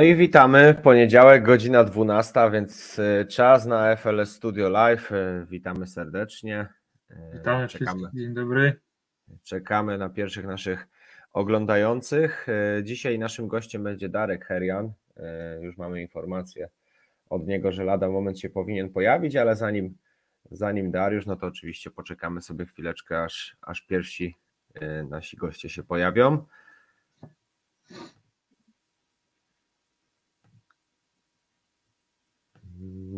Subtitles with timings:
[0.00, 0.74] No i witamy.
[0.82, 5.12] Poniedziałek, godzina 12, więc e, czas na FLS Studio Live.
[5.12, 6.68] E, witamy serdecznie.
[7.10, 8.22] E, witamy czekamy, wszystkich.
[8.22, 8.80] Dzień dobry.
[9.42, 10.88] Czekamy na pierwszych naszych
[11.32, 12.46] oglądających.
[12.82, 14.92] Dzisiaj naszym gościem będzie Darek Herian.
[15.60, 16.68] Już mamy informację
[17.30, 19.96] od niego, że lada moment się powinien pojawić, ale zanim,
[20.50, 24.36] zanim Dariusz, no to oczywiście poczekamy sobie chwileczkę, aż, aż pierwsi
[25.10, 26.46] nasi goście się pojawią.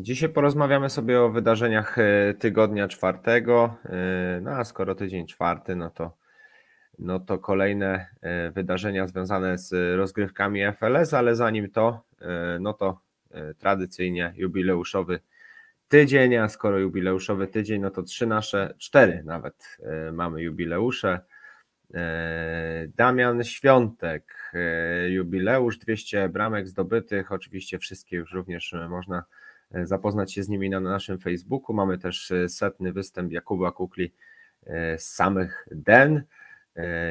[0.03, 3.77] Dzisiaj porozmawiamy sobie o wydarzeniach e, tygodnia czwartego.
[3.85, 6.17] E, no a skoro tydzień czwarty, no to,
[6.99, 12.05] no to kolejne e, wydarzenia związane z rozgrywkami FLS, ale zanim to,
[12.61, 13.01] no to
[13.59, 15.21] tradycyjnie jubileuszowy
[15.89, 19.79] tydzień, a skoro jubileuszowy tydzień, no to trzy nasze, cztery nawet
[20.13, 21.21] mamy jubileusze.
[22.97, 24.53] Damian Świątek,
[25.09, 29.25] jubileusz, 200 bramek zdobytych, oczywiście wszystkie już również można
[29.85, 31.77] zapoznać się z nimi na naszym Facebooku.
[31.77, 34.13] Mamy też e, setny występ Jakuba Kukli
[34.67, 36.23] e, z samych Den.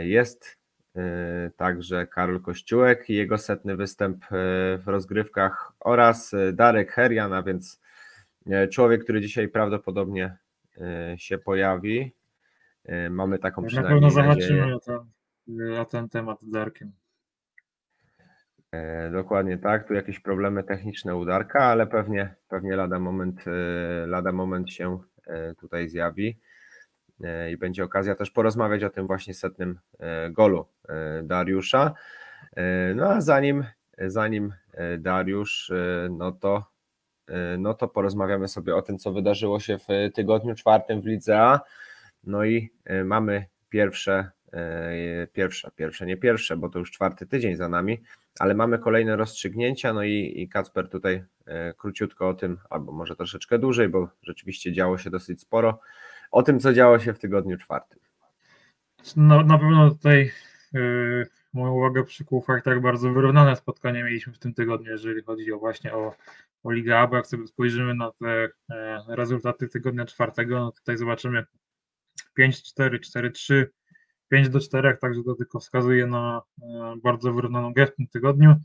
[0.02, 0.62] Jest
[1.58, 4.26] także Karol Kościółek i jego setny występ
[4.78, 7.82] w rozgrywkach oraz Darek Herian, a więc
[8.72, 10.38] człowiek, który dzisiaj prawdopodobnie
[11.18, 12.14] się pojawi.
[13.10, 14.78] Mamy taką przynajmniej Na pewno zobaczymy
[15.48, 16.92] na ten temat z Darkiem.
[18.72, 24.32] E, dokładnie tak, tu jakieś problemy techniczne udarka, ale pewnie, pewnie lada moment, e, lada
[24.32, 26.40] moment się e, tutaj zjawi
[27.52, 29.80] i będzie okazja też porozmawiać o tym właśnie setnym
[30.32, 30.66] golu
[31.24, 31.94] Dariusza.
[32.96, 33.66] No a zanim,
[33.98, 34.54] zanim
[35.00, 35.72] Dariusz,
[36.10, 36.66] no to,
[37.58, 41.60] no to porozmawiamy sobie o tym, co wydarzyło się w tygodniu czwartym w Lidze A.
[42.24, 42.70] No i
[43.06, 44.32] mamy pierwsze,
[45.34, 48.02] pierwsze, pierwsze, nie pierwsze, bo to już czwarty tydzień za nami,
[48.40, 53.16] ale mamy kolejne rozstrzygnięcia, no i, i Kacper tutaj e, króciutko o tym, albo może
[53.16, 55.80] troszeczkę dłużej, bo rzeczywiście działo się dosyć sporo,
[56.32, 58.00] o tym, co działo się w tygodniu czwartym.
[59.16, 60.32] No, na pewno tutaj
[60.74, 65.52] yy, moją uwagę przykuł fakt, jak bardzo wyrównane spotkanie mieliśmy w tym tygodniu, jeżeli chodzi
[65.52, 66.16] o właśnie o,
[66.64, 70.98] o Ligę A, bo jak sobie spojrzymy na te e, rezultaty tygodnia czwartego, no tutaj
[70.98, 71.46] zobaczymy
[72.40, 73.66] 5-4, 4-3,
[74.32, 78.56] 5 do 4, także to tylko wskazuje na e, bardzo wyrównaną grę w tym tygodniu.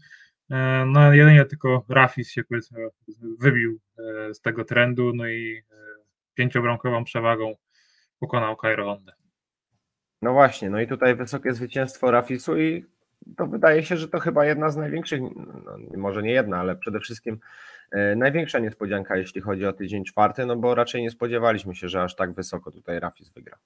[0.51, 2.89] E, no jedynie tylko Rafis się powiedzmy
[3.41, 5.63] wybił e, z tego trendu, no i
[6.35, 7.55] pięciobramkową przewagą
[8.21, 9.13] pokonał Honda.
[10.23, 12.85] No właśnie, no i tutaj wysokie zwycięstwo Rafisu i
[13.37, 15.21] to wydaje się, że to chyba jedna z największych,
[15.67, 17.39] no może nie jedna, ale przede wszystkim
[18.17, 22.17] największa niespodzianka, jeśli chodzi o tydzień czwarty, no bo raczej nie spodziewaliśmy się, że aż
[22.17, 23.59] tak wysoko tutaj Rafis wygra.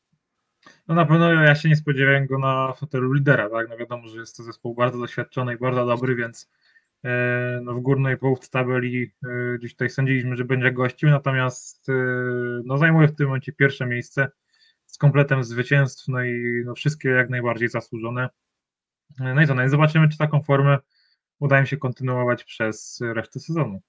[0.91, 3.69] No na pewno ja się nie spodziewałem go na fotelu lidera, tak?
[3.69, 6.51] No wiadomo, że jest to zespół bardzo doświadczony i bardzo dobry, więc
[7.05, 11.93] e, no w górnej połówce tabeli e, gdzieś tutaj sądziliśmy, że będzie gościł, natomiast e,
[12.65, 14.31] no zajmuje w tym momencie pierwsze miejsce
[14.87, 18.29] z kompletem zwycięstw, no i no wszystkie jak najbardziej zasłużone.
[19.19, 20.79] No i no i zobaczymy, czy taką formę
[21.39, 23.81] uda im się kontynuować przez resztę sezonu.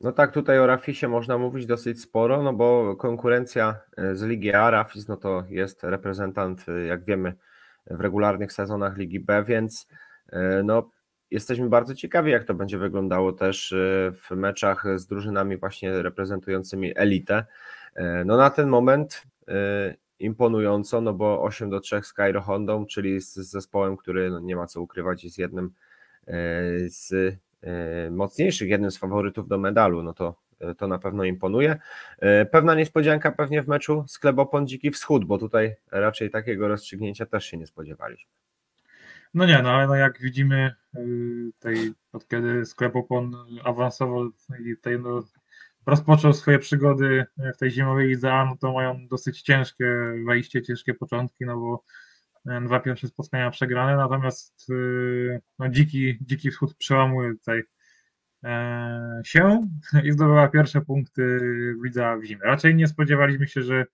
[0.00, 4.52] No tak, tutaj o Rafisie można mówić dosyć sporo, no bo konkurencja e, z Ligi
[4.52, 7.34] A, Rafis no to jest reprezentant, e, jak wiemy,
[7.90, 9.88] w regularnych sezonach Ligi B, więc
[10.32, 10.90] e, no
[11.30, 13.74] jesteśmy bardzo ciekawi, jak to będzie wyglądało też
[14.12, 17.44] w meczach z drużynami właśnie reprezentującymi elitę.
[18.24, 19.22] No na ten moment
[20.18, 24.56] imponująco, no bo 8 do 3 z Cairo Hondą, czyli z zespołem, który no nie
[24.56, 25.70] ma co ukrywać, jest jednym
[26.86, 27.12] z
[28.10, 31.78] mocniejszych, jednym z faworytów do medalu, no to, e, to na pewno imponuje.
[32.18, 37.26] E, pewna niespodzianka pewnie w meczu z Klebopon Dziki Wschód, bo tutaj raczej takiego rozstrzygnięcia
[37.26, 38.30] też się nie spodziewaliśmy.
[39.34, 40.74] No nie, no no jak widzimy,
[41.58, 44.30] tej, od kiedy Sklepopon awansował
[44.66, 45.22] i tutaj no,
[45.86, 49.86] rozpoczął swoje przygody w tej zimowej lidze, no to mają dosyć ciężkie
[50.26, 51.84] wejście, ciężkie początki, no bo
[52.44, 57.62] dwa pierwsze spotkania przegrane, natomiast y, no, dziki, dziki wschód przełamuje tutaj
[58.44, 59.68] e, się
[60.04, 61.38] i zdobyła pierwsze punkty
[61.84, 62.44] widza w zimę.
[62.44, 63.84] Raczej nie spodziewaliśmy się, że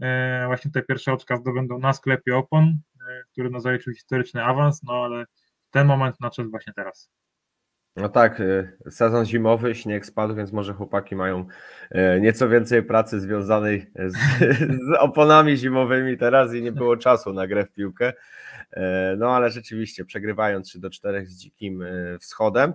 [0.00, 4.82] e, właśnie te pierwsze oczka zdobędą na sklepie opon, e, który no zaliczył historyczny awans,
[4.82, 5.24] no ale
[5.70, 7.10] ten moment nadszedł właśnie teraz.
[8.00, 11.46] No tak, y, sezon zimowy, śnieg spadł, więc może chłopaki mają
[12.16, 14.16] y, nieco więcej pracy związanej z,
[14.88, 18.12] z oponami zimowymi teraz i nie było czasu na grę w piłkę.
[18.70, 22.74] E, no ale rzeczywiście przegrywając 3 do 4 z dzikim y, wschodem.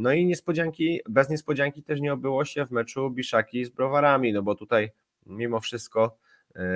[0.00, 4.42] No i niespodzianki, bez niespodzianki też nie obyło się w meczu Biszaki z Browarami, no
[4.42, 4.90] bo tutaj
[5.26, 6.18] mimo wszystko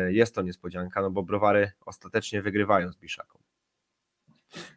[0.08, 3.38] jest to niespodzianka, no bo Browary ostatecznie wygrywają z Biszaką.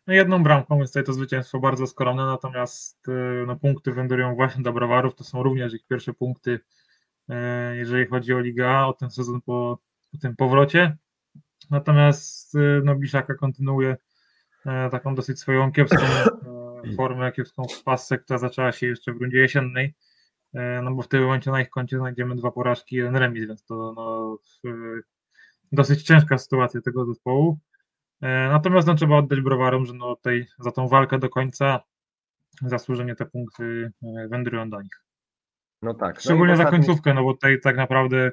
[0.08, 3.08] No jedną bramką jest tutaj to zwycięstwo bardzo skromne, natomiast
[3.48, 6.60] no, punkty wędrują właśnie do Browarów, to są również ich pierwsze punkty,
[7.74, 9.80] jeżeli chodzi o Liga, o ten sezon po,
[10.12, 10.98] po tym powrocie.
[11.70, 13.98] Natomiast no, Biszaka kontynuuje
[14.92, 16.06] taką dosyć swoją kiepską
[16.98, 19.96] formę, kiepską pasę, która zaczęła się jeszcze w rundzie jesiennej.
[20.54, 23.48] E, no bo w tym momencie na ich koncie znajdziemy dwa porażki i jeden remis,
[23.48, 24.38] więc to no,
[25.72, 27.60] dosyć ciężka sytuacja tego zespołu.
[28.22, 31.80] E, natomiast no, trzeba oddać browarom, że no, tej, za tą walkę do końca
[32.62, 35.04] zasłużenie te punkty e, wędrują do nich.
[35.82, 36.16] No tak.
[36.16, 38.32] No Szczególnie za końcówkę, no bo tutaj tak naprawdę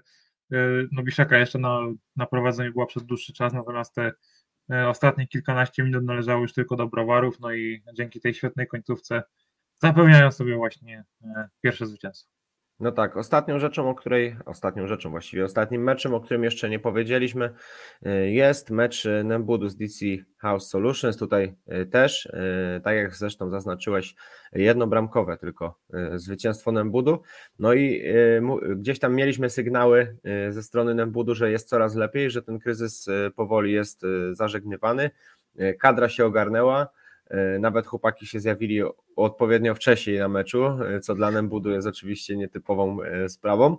[0.93, 1.81] no Biszaka jeszcze na,
[2.17, 4.13] na prowadzeniu była przez dłuższy czas, natomiast te
[4.89, 9.23] ostatnie kilkanaście minut należały już tylko do browarów, no i dzięki tej świetnej końcówce
[9.83, 12.38] zapewniają sobie właśnie e, pierwsze zwycięstwo.
[12.81, 16.79] No tak, ostatnią rzeczą, o której, ostatnią rzeczą właściwie, ostatnim meczem, o którym jeszcze nie
[16.79, 17.55] powiedzieliśmy,
[18.03, 20.07] e, jest mecz Nembudu z DC
[20.39, 21.17] House Solutions.
[21.17, 22.29] Tutaj e, też,
[22.85, 24.15] tak jak zresztą zaznaczyłeś,
[24.53, 25.79] jednobramkowe tylko
[26.15, 27.23] zwycięstwo Nembudu.
[27.59, 28.03] No i
[28.77, 30.17] gdzieś tam mieliśmy sygnały
[30.51, 34.03] ze strony Nembudu, że jest coraz lepiej, że ten kryzys powoli jest
[34.33, 35.11] zażegnywany.
[35.79, 36.89] Kadra się ogarnęła
[37.61, 38.83] nawet chłopaki się zjawili
[39.17, 43.77] odpowiednio wcześniej na meczu, e, co dla Nembudu jest oczywiście nietypową e, sprawą.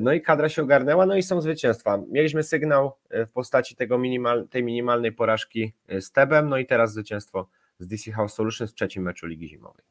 [0.00, 1.98] No i kadra się ogarnęła, no i są zwycięstwa.
[2.10, 7.48] Mieliśmy sygnał w postaci tego minimal, tej minimalnej porażki z Tebem, no i teraz zwycięstwo
[7.78, 9.84] z DC House Solutions w trzecim meczu Ligi Zimowej.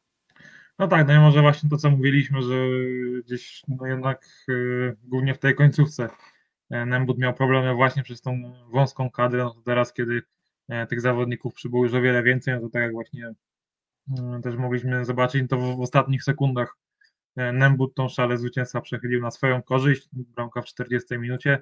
[0.79, 2.55] No tak, no i może właśnie to, co mówiliśmy, że
[3.25, 4.25] gdzieś no jednak
[5.03, 6.09] głównie w tej końcówce
[6.69, 10.38] Nembud miał problemy właśnie przez tą wąską kadrę, no teraz, kiedy E,
[10.89, 13.33] tych zawodników przybyło już o wiele więcej, no to tak jak właśnie
[14.19, 16.77] mm, też mogliśmy zobaczyć, to w, ostatnich sekundach
[17.35, 21.61] e, Nembut tą szalę zwycięstwa przechylił na swoją korzyść, bramka w 40 minucie,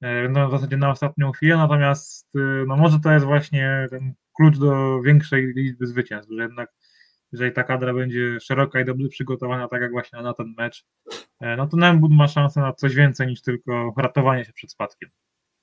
[0.00, 2.30] e, no w zasadzie na ostatnią chwilę, natomiast
[2.66, 6.72] no może to jest właśnie ten klucz do większej liczby zwycięstw, że jednak
[7.32, 10.84] jeżeli ta kadra będzie szeroka i dobrze przygotowana, tak jak właśnie na ten mecz,
[11.40, 15.10] no to Nembut ma szansę na coś więcej niż tylko ratowanie się przed spadkiem.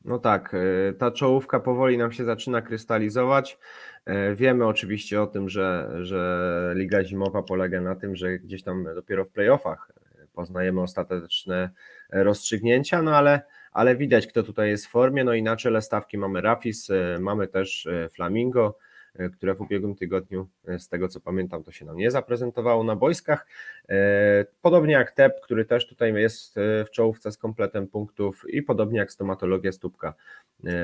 [0.07, 3.59] No tak, e, ta czołówka powoli nam się zaczyna krystalizować.
[4.05, 8.87] E, wiemy oczywiście o tym, że, że Liga Zimowa polega na tym, że gdzieś tam
[8.95, 9.91] dopiero w playoffach
[10.33, 11.69] poznajemy ostateczne
[12.09, 15.23] rozstrzygnięcia, no ale, ale widać, kto tutaj jest w formie.
[15.23, 18.86] No i na czele stawki mamy Rafis, e, mamy też Flamingo, E,
[19.33, 22.95] które w ubiegłym tygodniu, e, z tego co pamiętam, to się nam nie zaprezentowało na
[22.95, 23.47] boiskach.
[23.89, 26.55] E, podobnie jak TEP, który też tutaj jest
[26.85, 30.13] w czołówce z kompletem punktów i podobnie jak stomatologia stópka.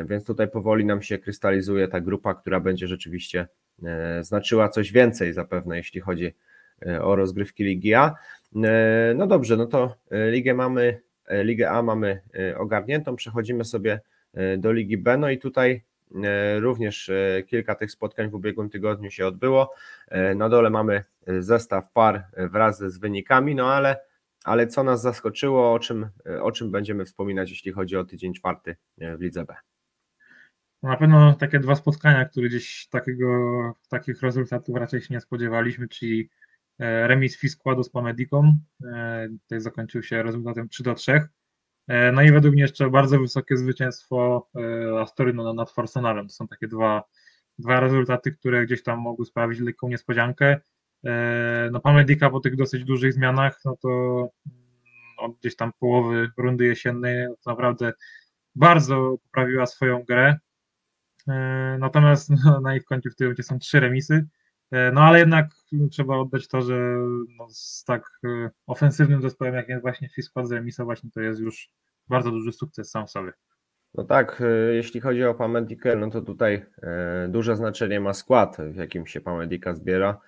[0.06, 3.48] Więc tutaj powoli nam się krystalizuje ta grupa, która będzie rzeczywiście
[4.22, 6.34] znaczyła coś więcej zapewne, jeśli chodzi
[7.02, 8.16] o rozgrywki Ligi A.
[9.16, 11.02] No dobrze, no to ligę mamy,
[11.44, 12.22] Ligę A mamy
[12.58, 14.00] ogarniętą, przechodzimy sobie
[14.58, 15.93] do Ligi B, no i tutaj E,
[16.60, 19.74] również e, kilka tych spotkań w ubiegłym tygodniu się odbyło.
[20.08, 21.04] E, na dole mamy
[21.40, 24.00] zestaw par wraz z wynikami, no ale,
[24.44, 26.10] ale co nas zaskoczyło, o czym,
[26.42, 29.56] o czym będziemy wspominać, jeśli chodzi o tydzień czwarty w Lidze B?
[30.84, 33.28] Na pewno takie dwa spotkania, które gdzieś takiego,
[33.90, 36.30] takich rezultatów raczej się nie spodziewaliśmy, czyli
[36.80, 38.58] remis Fiskładu z Pamediką.
[39.44, 41.28] Tutaj zakończył się rezultatem 3 do 3.
[41.88, 46.28] E, no i według mnie jeszcze bardzo wysokie zwycięstwo e, Astorynu nad Forsenarem.
[46.28, 47.04] To są takie dwa,
[47.60, 50.60] dwa rezultaty, które gdzieś tam mogły sprawić lekką niespodziankę.
[51.06, 53.90] E, no Pamedika po tych dosyć dużych zmianach, no to
[54.46, 54.64] mm,
[55.18, 57.94] od gdzieś tam połowy rundy jesiennej to naprawdę
[58.56, 60.38] bardzo poprawiła swoją grę.
[61.80, 64.26] Natomiast no, na ich końcu w tym momencie są trzy remisy.
[64.94, 65.46] No ale jednak
[65.92, 66.98] trzeba oddać to, że
[67.38, 71.40] no, z tak e, ofensywnym zespołem, jak jest właśnie Fiskład z remisa, właśnie to jest
[71.40, 71.70] już
[72.08, 73.32] bardzo duży sukces sam w sobie.
[73.94, 78.58] No tak, e, jeśli chodzi o Pamedikę, no to tutaj e, duże znaczenie ma skład,
[78.72, 80.20] w jakim się Pamedika zbiera.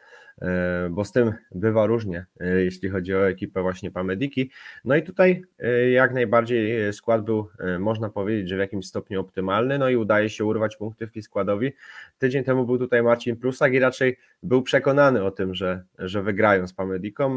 [0.42, 4.52] E, bo z tym bywa różnie, e, jeśli chodzi o ekipę właśnie Pamediki.
[4.86, 7.50] No i tutaj e, jak najbardziej skład był,
[7.80, 11.74] można powiedzieć, że w jakimś stopniu optymalny, no i udaje się urwać punkty w składowi.
[12.18, 16.68] Tydzień temu był tutaj Marcin Prusak i raczej był przekonany o tym, że, że wygrają
[16.68, 17.36] z Pamediką.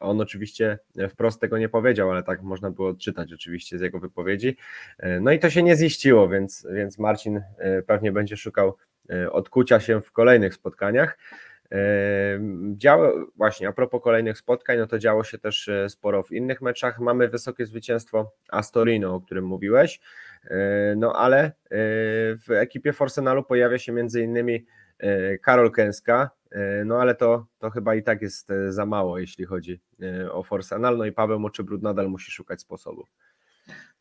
[0.00, 0.78] On oczywiście
[1.10, 4.56] wprost tego nie powiedział, ale tak można było odczytać oczywiście z jego wypowiedzi.
[5.20, 7.40] No i to się nie ziściło, więc, więc Marcin
[7.86, 8.76] pewnie będzie szukał
[9.30, 11.18] odkucia się w kolejnych spotkaniach.
[12.76, 16.62] Działo, właśnie a propos kolejnych spotkań, no to działo się też e, sporo w innych
[16.62, 17.00] meczach.
[17.00, 20.00] Mamy wysokie zwycięstwo Astorino, o którym mówiłeś,
[20.44, 21.50] e, no ale e,
[22.36, 24.66] w ekipie Forsenalu pojawia się między innymi
[25.42, 26.30] Karol Kęska,
[26.84, 29.80] no ale to, to chyba i tak jest za mało, jeśli chodzi
[30.30, 33.06] o Forsenal, no i Paweł Moczybrud nadal musi szukać sposobu.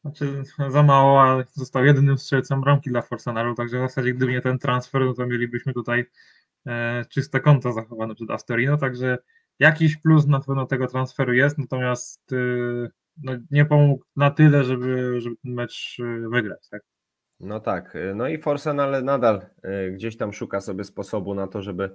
[0.02, 4.42] Znaczy za mało, ale został jedynym strzelcem bramki dla Forsenalu, także w zasadzie gdyby nie
[4.42, 6.06] ten transfer, no to mielibyśmy tutaj
[7.10, 9.18] czyste konto zachowane przed Astorino, także
[9.60, 12.36] jakiś plus na pewno tego transferu jest, natomiast e,
[13.24, 16.70] no, nie pomógł na tyle, żeby, żeby ten mecz e, wygrać.
[16.70, 16.82] Tak?
[17.40, 21.92] No tak, no i Forsenal nadal e, gdzieś tam szuka sobie sposobu na to, żeby,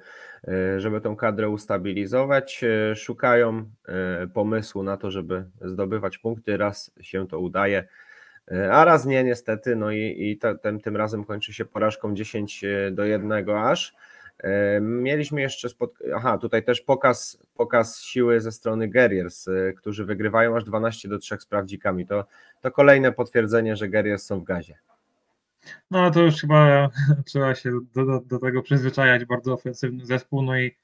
[0.49, 2.65] e, żeby tą kadrę ustabilizować.
[2.65, 3.71] E, szukają
[4.35, 6.57] pomysłu na to, żeby zdobywać punkty.
[6.57, 7.89] Raz się to udaje,
[8.71, 9.77] a raz nie niestety.
[9.77, 10.39] No i, i
[10.83, 13.95] tym razem kończy się porażką 10 do 1 aż.
[14.81, 15.93] Mieliśmy jeszcze spot...
[16.15, 21.37] Aha, tutaj też pokaz, pokaz siły ze strony Guerriers, którzy wygrywają aż 12 do 3
[21.41, 22.07] z prawdzikami.
[22.07, 22.25] To,
[22.61, 24.79] to kolejne potwierdzenie, że Guerriers są w gazie.
[25.91, 26.91] No to już chyba
[27.27, 30.77] trzeba się do, do, do tego przyzwyczajać, bardzo ofensywny zespół, no i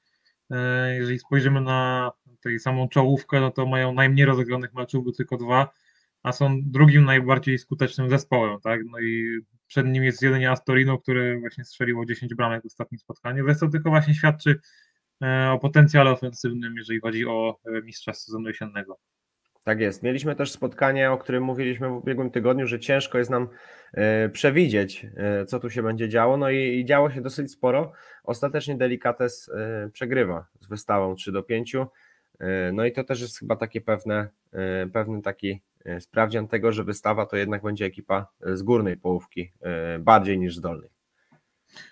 [0.51, 2.11] e, jeżeli spojrzymy na
[2.41, 5.69] tej samą czołówkę, no to mają najmniej rozegranych meczów, bo tylko dwa,
[6.23, 11.39] a są drugim najbardziej skutecznym zespołem, tak, no i przed nim jest jedynie Astorino, który
[11.39, 14.59] właśnie strzeliło 10 bramek w ostatnim spotkaniu, więc to tylko właśnie świadczy
[15.23, 18.97] e, o potencjale ofensywnym, jeżeli chodzi o e, mistrza sezonu jesiennego.
[19.63, 20.03] Tak jest.
[20.03, 23.47] Mieliśmy też spotkanie, o którym mówiliśmy w ubiegłym tygodniu, że ciężko jest nam
[23.93, 25.05] e, przewidzieć,
[25.47, 26.37] co tu się będzie działo.
[26.37, 27.91] No i, działo się dosyć sporo.
[28.23, 29.51] Ostatecznie Delikates
[29.93, 31.75] przegrywa z wystawą 3 do 5.
[32.73, 34.27] No i to też jest chyba takie pewne,
[34.93, 35.61] pewny taki
[35.99, 39.51] sprawdzian tego, że wystawa to jednak będzie ekipa z górnej połówki,
[39.99, 40.89] bardziej niż z dolnej.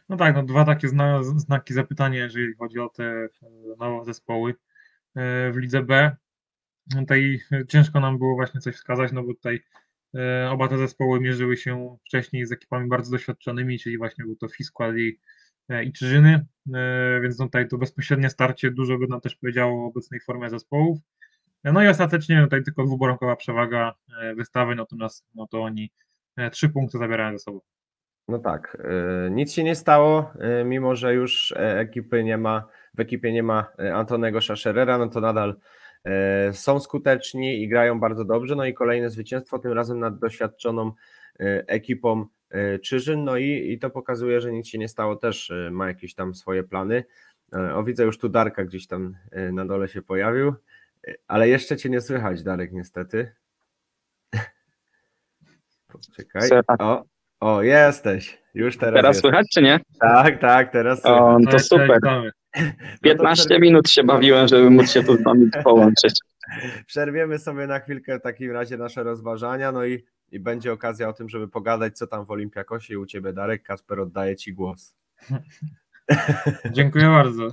[0.10, 3.28] No tak, no dwa takie zna, znaki zapytania, jeżeli chodzi o te
[3.80, 4.56] nowe zespoły
[5.52, 6.16] w lidze B
[6.96, 9.64] tutaj ciężko nam było właśnie coś wskazać, no bo tutaj
[10.16, 14.48] e, oba te zespoły mierzyły się wcześniej z ekipami bardzo doświadczonymi, czyli właśnie był to
[14.48, 15.20] Fisqual i,
[15.70, 19.88] e, i Czyżyny, e, więc tutaj to bezpośrednie starcie dużo by nam też powiedziało o
[19.88, 21.00] obecnej formie zespołów.
[21.74, 23.94] No i ostatecznie tutaj tylko dwubaronkowa przewaga
[24.36, 25.92] wystawy, natomiast no to oni
[26.52, 27.60] trzy punkty zabierają ze sobą.
[28.28, 28.78] No tak,
[29.32, 30.32] nic się nie stało,
[30.66, 35.56] mimo że już ekipy nie ma, w ekipie nie ma Antonego Szaszerera, no to nadal
[36.08, 38.56] E, są skuteczni i grają bardzo dobrze.
[38.56, 40.92] No i kolejne zwycięstwo, tym razem nad doświadczoną
[41.40, 43.24] e, ekipą e, Czyżyn.
[43.24, 46.64] No i, i to pokazuje, że nic się nie stało, też ma jakieś tam swoje
[46.64, 47.04] plany.
[47.74, 49.16] O, widzę już tu Darka gdzieś tam
[49.54, 50.54] na dole się pojawił,
[51.28, 53.36] ale jeszcze cię nie słychać, Darek, niestety.
[56.16, 56.50] Czekaj.
[56.80, 57.04] O,
[57.40, 58.42] o, jesteś.
[58.54, 58.96] Już teraz.
[58.96, 59.80] Teraz słychać, czy nie?
[60.00, 61.48] Tak, tak, teraz słychać.
[61.48, 62.00] O, to super.
[63.02, 66.20] 15 no minut się bawiłem, żeby móc się tu z wami połączyć.
[66.86, 71.14] Przerwiemy sobie na chwilkę w takim razie nasze rozważania, no i, i będzie okazja o
[71.14, 73.64] tym, żeby pogadać, co tam w Olimpiakosie i u Ciebie, Darek.
[73.64, 74.96] Kasper, oddaję Ci głos.
[76.72, 77.48] Dziękuję bardzo.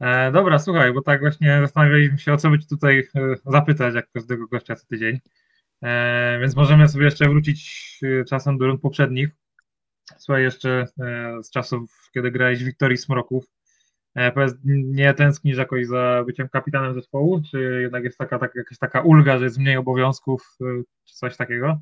[0.00, 4.10] E, dobra, słuchaj, bo tak właśnie zastanawialiśmy się, o co być tutaj e, zapytać, jak
[4.12, 5.20] każdego gościa co tydzień.
[5.82, 9.28] E, więc możemy sobie jeszcze wrócić e, czasem do rund poprzednich.
[10.18, 13.44] Słuchaj, jeszcze e, z czasów, kiedy grałeś w Wiktorii Smroków,
[14.14, 18.78] e, powiedz, nie tęsknisz jakoś za byciem kapitanem zespołu, czy jednak jest taka, taka, jakaś
[18.78, 20.56] taka ulga, że jest mniej obowiązków,
[21.04, 21.80] czy coś takiego?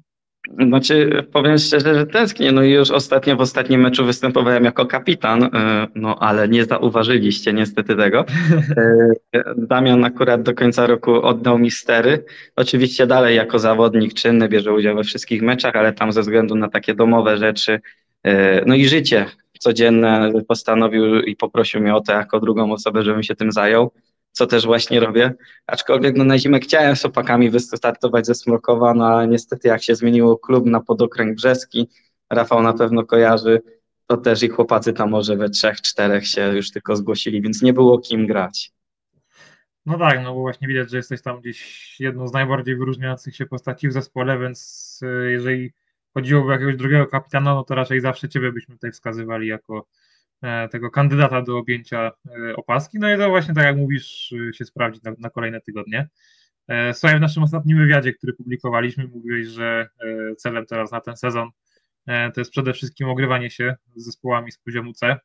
[0.66, 2.52] Znaczy, powiem szczerze, że tęsknię.
[2.52, 5.50] No i już ostatnio w ostatnim meczu występowałem jako kapitan,
[5.94, 8.24] no ale nie zauważyliście niestety tego.
[9.56, 12.24] Damian akurat do końca roku oddał mi stery.
[12.56, 16.68] Oczywiście dalej jako zawodnik czynny bierze udział we wszystkich meczach, ale tam ze względu na
[16.68, 17.80] takie domowe rzeczy
[18.24, 19.26] E, no i życie
[19.58, 23.90] codzienne postanowił i poprosił mnie o to jako drugą osobę, żebym się tym zajął,
[24.38, 25.34] co też właśnie robię.
[25.66, 29.94] Aczkolwiek no, na zimę chciałem z opakami wystartować ze Smrokowa, no ale niestety jak się
[29.94, 31.88] zmieniło klub na podokręg brzeski,
[32.30, 33.62] Rafał na pewno kojarzy,
[34.06, 37.72] to też i chłopacy tam może we trzech, czterech się już tylko zgłosili, więc nie
[37.72, 38.72] było kim grać.
[39.86, 43.46] No tak, no bo właśnie widać, że jesteś tam gdzieś jedną z najbardziej wyróżniających się
[43.46, 45.72] postaci w zespole, więc e, jeżeli
[46.14, 49.86] chodziłoby o jakiegoś drugiego kapitana, no to raczej zawsze ciebie byśmy tutaj wskazywali jako
[50.70, 52.10] tego kandydata do objęcia
[52.50, 52.98] e, opaski.
[52.98, 56.08] No i to właśnie tak jak mówisz, e, się sprawdzi na, na kolejne tygodnie.
[56.92, 59.88] Słuchaj, w naszym ostatnim wywiadzie, który publikowaliśmy, mówiłeś, że
[60.38, 61.50] celem teraz na ten sezon
[62.06, 65.16] to jest przede wszystkim ogrywanie się z zespołami z poziomu C.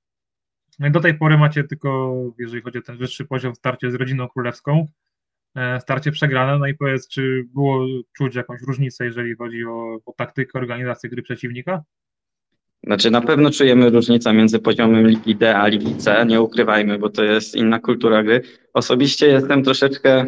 [0.80, 4.28] No do tej pory macie tylko, jeżeli chodzi o ten wyższy poziom, starcie z rodziną
[4.28, 4.88] królewską.
[5.56, 6.60] E, starcie przegrane.
[6.60, 7.86] No i powiedz, czy było
[8.18, 11.84] czuć jakąś różnicę, jeżeli chodzi o, o taktykę, organizację gry przeciwnika?
[12.84, 17.10] Znaczy na pewno czujemy różnicę między poziomem Ligi D a Ligi C, nie ukrywajmy, bo
[17.10, 18.42] to jest inna kultura gry.
[18.74, 20.26] Osobiście jestem troszeczkę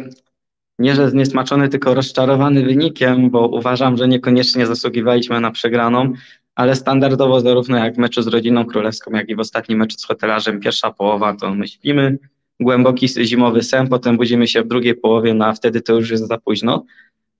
[0.78, 6.12] nie że zniesmaczony, tylko rozczarowany wynikiem, bo uważam, że niekoniecznie zasługiwaliśmy na przegraną,
[6.54, 10.04] ale standardowo zarówno jak w meczu z Rodziną Królewską, jak i w ostatnim meczu z
[10.04, 12.18] Hotelarzem, pierwsza połowa to my śpimy,
[12.60, 16.28] głęboki zimowy sen, potem budzimy się w drugiej połowie, no a wtedy to już jest
[16.28, 16.84] za późno.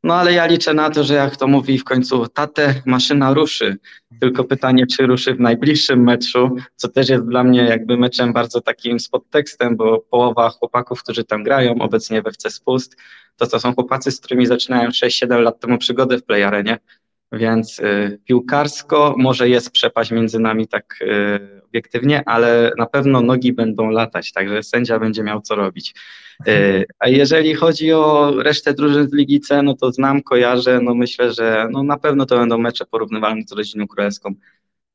[0.04, 3.76] No ale ja liczę na to, że jak to mówi w końcu tatę, maszyna ruszy.
[4.20, 8.60] Tylko pytanie, czy ruszy w najbliższym meczu, co też jest dla mnie jakby meczem bardzo
[8.60, 12.96] takim z podtekstem, bo połowa chłopaków, którzy tam grają obecnie we FC Spust,
[13.36, 16.78] to to są chłopacy, z którymi zaczynają 6-7 lat temu przygodę w Playarenie,
[17.32, 23.52] więc y, piłkarsko może jest przepaść między nami tak y, obiektywnie, ale na pewno nogi
[23.52, 25.94] będą latać, także sędzia będzie miał co robić.
[26.48, 30.94] Y, a jeżeli chodzi o resztę drużyn z Ligi C, no to znam, kojarzę, no
[30.94, 34.34] myślę, że no na pewno to będą mecze porównywalne z rodziną królewską.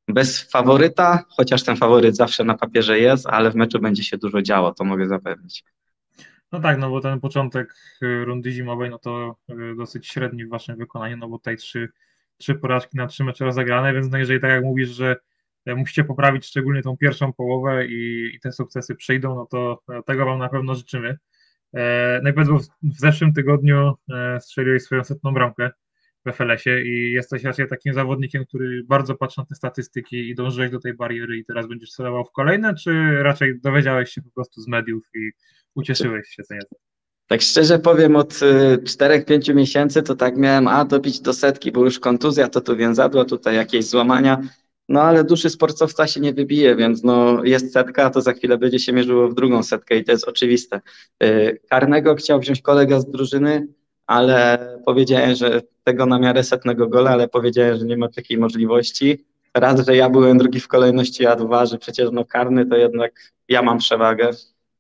[0.08, 4.42] Bez faworyta, chociaż ten faworyt zawsze na papierze jest, ale w meczu będzie się dużo
[4.42, 5.64] działo, to mogę zapewnić.
[6.52, 9.36] No tak, no bo ten początek rundy zimowej, no to
[9.78, 11.90] dosyć średni w waszym wykonaniu, no bo tutaj trzy,
[12.42, 15.16] trzy porażki na trzy mecze rozegrane, więc no jeżeli tak jak mówisz, że
[15.66, 20.04] e, musicie poprawić szczególnie tą pierwszą połowę i, i te sukcesy przyjdą, no to e,
[20.04, 21.18] tego wam na pewno życzymy.
[21.74, 22.50] E, najpierw
[22.82, 25.70] w zeszłym tygodniu e, strzeliłeś swoją setną bramkę
[26.26, 30.72] w FLS-ie i jesteś raczej takim zawodnikiem, który bardzo patrzy na te statystyki i dążyłeś
[30.72, 34.62] do tej bariery i teraz będziesz celował w kolejne, czy raczej dowiedziałeś się po prostu
[34.62, 35.32] z mediów i
[35.76, 36.91] ucieszyłeś się co nieco?
[37.32, 41.86] Tak szczerze powiem, od 4-5 y, miesięcy to tak miałem, a dobić do setki, bo
[41.86, 44.42] już kontuzja, to tu więzadło, tutaj jakieś złamania,
[44.90, 48.80] no ale duszy sportowca się nie wybije, więc no jest setka, to za chwilę będzie
[48.80, 50.82] się mierzyło w drugą setkę i to jest oczywiste.
[51.24, 53.68] Y, karnego chciał wziąć kolega z drużyny,
[54.08, 59.26] ale powiedziałem, że tego na miarę setnego gola, ale powiedziałem, że nie ma takiej możliwości.
[59.54, 63.12] Raz, że ja byłem drugi w kolejności, a dwa, że przecież no karny to jednak
[63.50, 64.30] ja mam przewagę,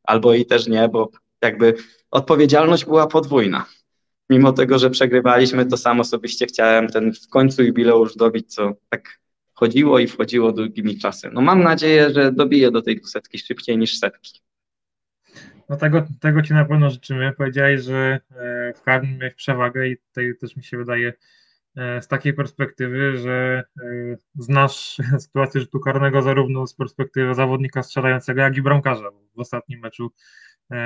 [0.03, 1.10] albo i też nie, bo
[1.41, 1.74] jakby
[2.11, 3.65] odpowiedzialność była podwójna.
[4.29, 9.19] Mimo tego, że przegrywaliśmy, to sam osobiście chciałem ten w końcu jubileusz dobić, co tak
[9.53, 11.29] chodziło i wchodziło długimi czasy.
[11.33, 14.41] No mam nadzieję, że dobiję do tej dwusetki szybciej niż setki.
[15.69, 17.33] No tego, tego Ci na pewno życzymy.
[17.37, 21.13] Powiedziałeś, że e, w karnym miałeś przewagę i tutaj też mi się wydaje
[21.75, 28.41] e, z takiej perspektywy, że e, znasz sytuację rzutu karnego zarówno z perspektywy zawodnika strzelającego,
[28.41, 29.09] jak i bramkarza.
[29.35, 30.11] W ostatnim meczu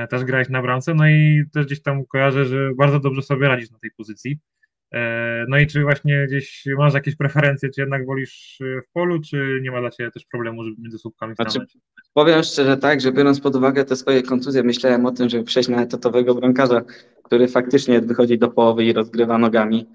[0.09, 3.71] też grałeś na bramce, no i też gdzieś tam kojarzę, że bardzo dobrze sobie radzisz
[3.71, 4.39] na tej pozycji.
[4.95, 9.21] E, no i czy właśnie gdzieś masz jakieś preferencje, czy jednak wolisz e, w polu,
[9.21, 11.35] czy nie ma dla Ciebie też problemu, żeby między słupkami?
[11.35, 11.59] Znaczy,
[12.13, 15.69] powiem szczerze tak, że biorąc pod uwagę te swoje kontuzje, myślałem o tym, żeby przejść
[15.69, 16.81] na etatowego bramkarza,
[17.23, 19.87] który faktycznie wychodzi do połowy i rozgrywa nogami.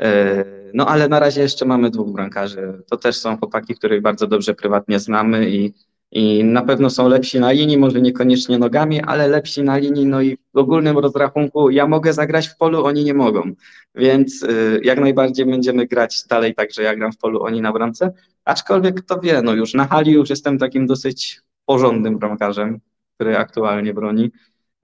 [0.00, 2.82] E, no ale na razie jeszcze mamy dwóch bramkarzy.
[2.90, 5.74] To też są chłopaki, których bardzo dobrze prywatnie znamy i
[6.12, 10.22] i na pewno są lepsi na linii, może niekoniecznie nogami, ale lepsi na linii, no
[10.22, 13.52] i w ogólnym rozrachunku ja mogę zagrać w polu, oni nie mogą,
[13.94, 17.72] więc y, jak najbardziej będziemy grać dalej tak, że ja gram w polu, oni na
[17.72, 18.12] bramce,
[18.44, 22.80] aczkolwiek kto wie, no już na hali już jestem takim dosyć porządnym bramkarzem,
[23.14, 24.30] który aktualnie broni,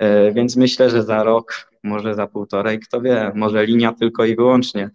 [0.02, 4.36] y, więc myślę, że za rok, może za półtorej, kto wie, może linia tylko i
[4.36, 4.90] wyłącznie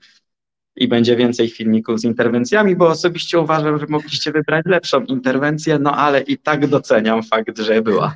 [0.79, 5.95] i będzie więcej filmików z interwencjami, bo osobiście uważam, że mogliście wybrać lepszą interwencję, no
[5.95, 8.15] ale i tak doceniam fakt, że była.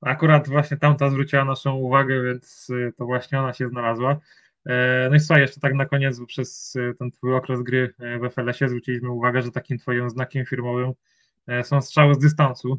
[0.00, 4.20] Akurat właśnie tamta zwróciła naszą uwagę, więc y, to właśnie ona się znalazła.
[4.66, 7.94] E, no i słuchaj, jeszcze tak na koniec, bo przez y, ten twój okres gry
[7.98, 10.92] e, w FLS-ie zwróciliśmy uwagę, że takim twoim znakiem firmowym
[11.46, 12.78] e, są strzały z dystansu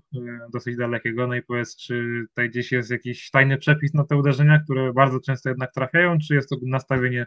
[0.54, 1.28] dosyć dalekiego.
[1.28, 5.20] No i powiedz, czy tutaj gdzieś jest jakiś tajny przepis na te uderzenia, które bardzo
[5.20, 7.26] często jednak trafiają, czy jest to nastawienie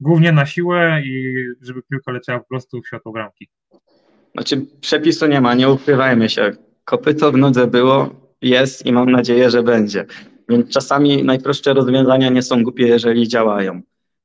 [0.00, 3.48] głównie na siłę i żeby piłka leciała po prostu w światło bramki.
[4.34, 6.52] Znaczy przepisu nie ma, nie ukrywajmy się.
[6.84, 8.10] Kopyto w nodze było,
[8.42, 10.06] jest i mam nadzieję, że będzie.
[10.48, 13.82] Więc czasami najprostsze rozwiązania nie są głupie, jeżeli działają.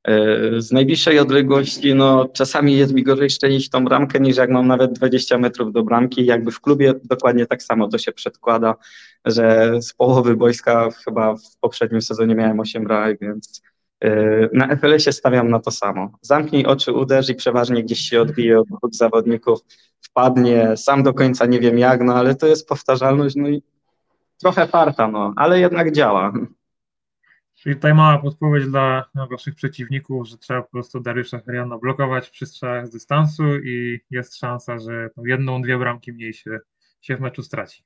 [0.08, 4.68] E, z najbliższej odległości, no czasami jest mi gorzej szczelić tą bramkę, niż jak mam
[4.68, 6.26] nawet 20 metrów do bramki.
[6.26, 8.76] Jakby w klubie dokładnie tak samo to się przedkłada,
[9.26, 13.71] że z połowy boiska chyba w poprzednim sezonie miałem 8 bramek, więc Yy,
[14.54, 16.12] na FLS-ie stawiam na to samo.
[16.22, 19.60] Zamknij oczy, uderz i przeważnie gdzieś się odbije od dwóch zawodników,
[20.02, 23.64] wpadnie, sam do końca nie wiem jak, no ale to jest powtarzalność, no i
[24.42, 26.34] trochę farta, no, ale jednak działa.
[27.56, 32.46] Czyli tutaj mała podpowiedź dla waszych przeciwników, że trzeba po prostu Dariusza Heriana blokować przy
[32.46, 36.60] strzałach z dystansu i jest szansa, że jedną, dwie bramki mniej się,
[37.02, 37.84] się w meczu straci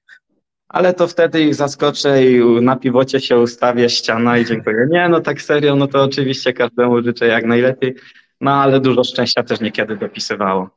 [0.67, 4.87] ale to wtedy ich zaskoczę i na piwocie się ustawię, ściana i dziękuję.
[4.89, 7.95] Nie, no tak serio, no to oczywiście każdemu życzę jak najlepiej,
[8.41, 10.69] no ale dużo szczęścia też niekiedy dopisywało.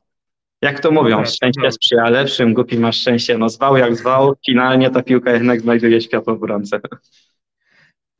[0.61, 5.03] Jak to mówią, szczęście sprzyja lepszym, głupi masz szczęście, no zwał jak zwał, finalnie ta
[5.03, 6.79] piłka jednak znajduje światło w bramce.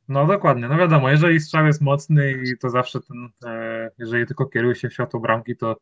[0.08, 4.46] No dokładnie, no wiadomo, jeżeli strzał jest mocny i to zawsze ten, e, jeżeli tylko
[4.46, 5.76] kieruje się w światło bramki, to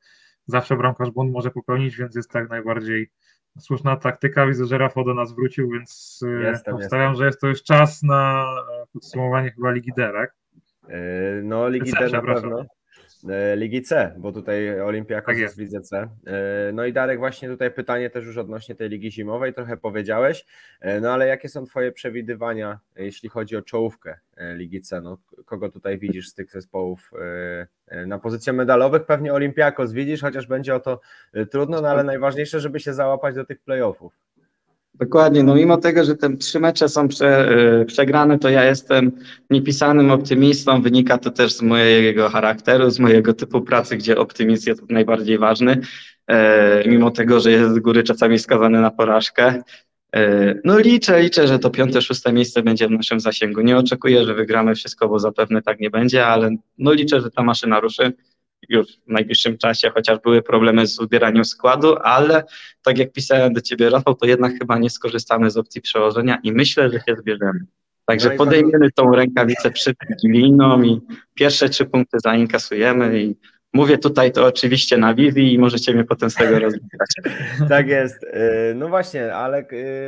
[0.46, 3.11] zawsze bramkarz błąd może popełnić, więc jest tak najbardziej
[3.59, 4.47] słuszna taktyka.
[4.47, 8.03] Widzę, że Rafał do nas wrócił, więc e, jestem, obstawiam, że jest to już czas
[8.03, 8.44] na
[8.83, 10.35] e, podsumowanie chyba Ligi Derek.
[10.88, 11.01] E,
[11.42, 12.64] no, Ligi C, D na pewno.
[13.57, 16.09] Ligi C, bo tutaj Olympiakos Tak jest w Lidze C.
[16.73, 20.47] No i Darek, właśnie tutaj pytanie też już odnośnie tej Ligi Zimowej, trochę powiedziałeś,
[21.01, 24.18] no ale jakie są Twoje przewidywania, jeśli chodzi o czołówkę
[24.55, 25.01] Ligi C?
[25.01, 27.11] No, kogo tutaj widzisz z tych zespołów
[28.07, 29.05] na pozycjach medalowych?
[29.05, 31.01] Pewnie Olympiakos widzisz, chociaż będzie o to
[31.33, 34.12] e, trudno, no ale najważniejsze, żeby się załapać do tych playoffów.
[34.94, 39.12] Dokładnie, no mimo tego, że te trzy mecze są prze, y, przegrane, to ja jestem
[39.51, 40.83] niepisanym optymistą.
[40.83, 45.81] Wynika to też z mojego charakteru, z mojego typu pracy, gdzie optymizm jest najbardziej ważny,
[46.27, 49.62] e, mimo tego, że jest z góry czasami skazany na porażkę.
[50.18, 53.61] E, No liczę, liczę, że to piąte, szóste miejsce będzie w naszym zasięgu.
[53.61, 57.42] Nie oczekuję, że wygramy wszystko, bo zapewne tak nie będzie, ale no liczę, że ta
[57.42, 58.12] maszyna ruszy
[58.68, 62.44] już w najbliższym czasie, chociaż były problemy z zbieraniem składu, ale
[62.83, 66.52] tak jak pisałem do ciebie, Rafał, to jednak chyba nie skorzystamy z opcji przełożenia i
[66.52, 67.61] myślę, że się zbierzemy.
[68.04, 69.96] Także No i podejmiemy tą rękawicę przed
[70.85, 71.00] i
[71.35, 73.37] pierwsze trzy punkty zainkasujemy i
[73.72, 77.09] mówię tutaj to oczywiście na wizji i możecie mnie potem z tego rozliczać.
[77.68, 78.24] Tak jest.
[78.24, 79.59] E, No właśnie, ale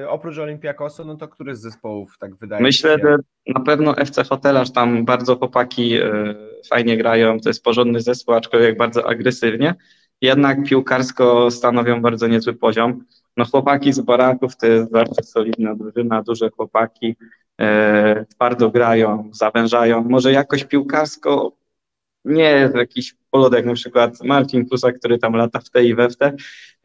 [0.01, 3.03] e, oprócz Olympiakosu, no to który z zespołów tak wydaje Myślę, się?
[3.03, 3.17] że
[3.55, 6.35] na pewno FC Hotelarz tam bardzo chłopaki e,
[6.71, 9.75] fajnie grają, to jest porządny zespół, aczkolwiek bardzo agresywnie.
[10.21, 13.05] Jednak piłkarsko stanowią bardzo niezły poziom.
[13.37, 17.17] No chłopaki z Baraków to jest bardzo solidna drużyna, duże chłopaki,
[18.29, 20.05] twardo grają, zawężają.
[20.05, 21.53] Może jakoś piłkarsko
[22.25, 26.09] nie jakiś polot jak na przykład Marcin Klusa, który tam lata w te i we
[26.09, 26.33] w te,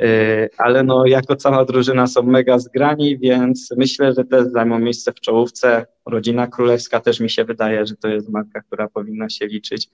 [0.02, 5.12] e, ale no jako cała drużyna są mega zgrani, więc myślę, że też zajmą miejsce
[5.12, 5.86] w czołówce.
[6.06, 9.90] Rodzina królewska też mi się wydaje, że to jest marka, która powinna się liczyć.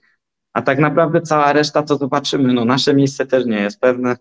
[0.52, 2.52] A tak naprawdę cała reszta to zobaczymy.
[2.52, 4.16] No, nasze miejsce też nie jest pewne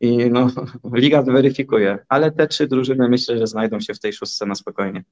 [0.00, 0.50] i no,
[0.94, 5.04] liga zweryfikuje, ale te trzy drużyny myślę, że znajdą się w tej szóstce na spokojnie.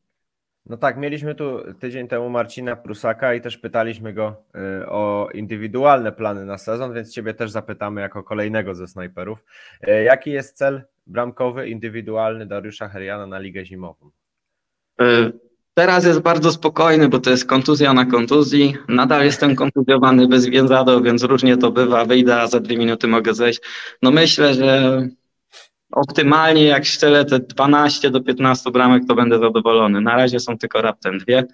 [0.69, 4.37] No tak, mieliśmy tu tydzień temu Marcina Prusaka i też pytaliśmy go
[4.83, 9.45] y, o indywidualne plany na sezon, więc Ciebie też zapytamy jako kolejnego ze snajperów.
[9.89, 14.11] Y, Jaki jest cel bramkowy, indywidualny Dariusza Heriana na Ligę Zimową?
[15.01, 15.33] Y,
[15.79, 18.77] Teraz jest bardzo spokojny, bo to jest kontuzja na kontuzji.
[18.89, 22.05] Nadal jestem kontuzjowany bez więzado, więc różnie to bywa.
[22.05, 23.61] Wyjdę, a za dwie minuty mogę zejść.
[24.03, 25.03] No myślę, że
[25.92, 30.01] optymalnie jak strzelę te 12 do 15 bramek, to będę zadowolony.
[30.01, 31.44] Na razie są tylko raptem dwie,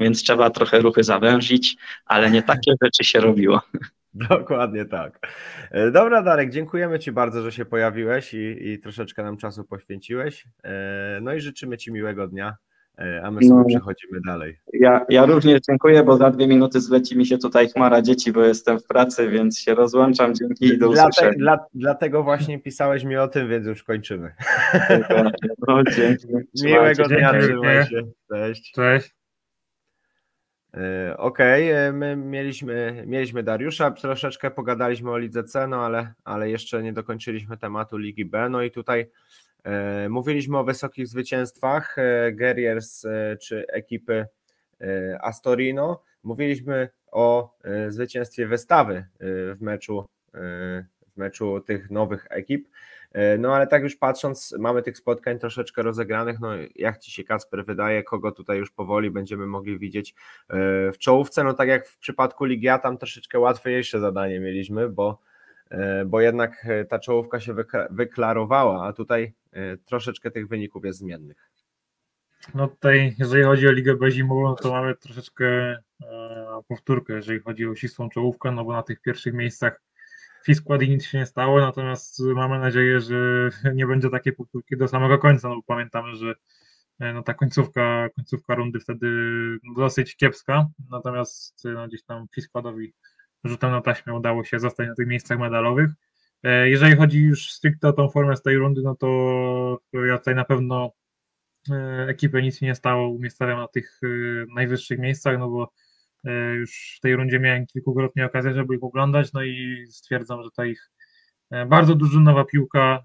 [0.00, 3.60] więc trzeba trochę ruchy zawęzić, ale nie takie rzeczy się robiło.
[4.14, 5.26] Dokładnie tak.
[5.74, 10.44] Y, Dobra, Darek, dziękujemy Ci bardzo, że się pojawiłeś i, i troszeczkę nam czasu poświęciłeś.
[10.44, 10.68] Y,
[11.20, 12.56] No i życzymy Ci miłego dnia,
[13.22, 13.64] a my sobie No.
[13.64, 14.58] przechodzimy dalej.
[14.72, 18.44] Ja, ja również dziękuję, bo za dwie minuty zleci mi się tutaj chmara dzieci, bo
[18.44, 20.34] jestem w pracy, więc się rozłączam.
[20.34, 21.32] Dzięki i do usłyszenia.
[21.38, 24.34] dla, dlatego właśnie pisałeś mi o tym, więc już kończymy.
[25.68, 26.26] No, dzięki.
[26.64, 28.02] Miłego dnia, trzymaj się.
[28.32, 28.72] Cześć.
[28.72, 29.14] Cześć.
[30.74, 36.50] E, Okej, e, my mieliśmy, mieliśmy Dariusza, troszeczkę pogadaliśmy o Lidze C, no ale, ale
[36.50, 38.48] jeszcze nie dokończyliśmy tematu Ligi B.
[38.48, 39.06] No i tutaj e,
[40.08, 44.26] mówiliśmy o wysokich zwycięstwach e, Guerriers e, czy ekipy
[44.80, 46.02] e, Astorino.
[46.22, 49.04] Mówiliśmy o e, zwycięstwie wystawy e,
[49.54, 50.38] w meczu, e,
[51.12, 52.68] w meczu tych nowych ekip.
[53.12, 56.40] E, No ale tak już patrząc, mamy tych spotkań troszeczkę rozegranych.
[56.40, 60.10] No jak ci się Kasper wydaje, kogo tutaj już powoli będziemy mogli widzieć
[60.48, 60.54] e,
[60.92, 61.44] w czołówce?
[61.44, 65.27] No tak jak w przypadku Ligi A, tam troszeczkę łatwiejsze zadanie mieliśmy, bo, e,
[66.06, 67.54] bo jednak e, ta czołówka się
[67.90, 71.50] wyklarowała, a tutaj e, troszeczkę tych wyników jest zmiennych.
[72.54, 75.78] No tutaj, jeżeli chodzi o Ligę B zimową, to mamy troszeczkę e,
[76.68, 79.82] powtórkę, jeżeli chodzi o ścisłą czołówkę, no bo na tych pierwszych miejscach
[80.44, 84.88] Fiskład i nic się nie stało, natomiast mamy nadzieję, że nie będzie takiej powtórki do
[84.88, 86.34] samego końca, no bo pamiętamy, że
[87.00, 89.08] e, no ta końcówka, końcówka rundy wtedy
[89.64, 92.92] no, dosyć kiepska, natomiast e, no, gdzieś tam Fiskładowi
[93.44, 95.90] rzutem na taśmę udało się zostać na tych miejscach medalowych.
[96.42, 100.34] E, Jeżeli chodzi już stricte o tą formę z tej rundy, no to ja tutaj
[100.34, 100.92] na pewno
[101.70, 104.06] e, ekipy nic nie stało, umieszczają na tych e,
[104.54, 105.72] najwyższych miejscach, no bo
[106.54, 110.66] już w tej rundzie miałem kilkukrotnie okazję, żeby ich oglądać, no i stwierdzam, że ta
[110.66, 110.90] ich
[111.66, 113.04] bardzo drużynowa piłka,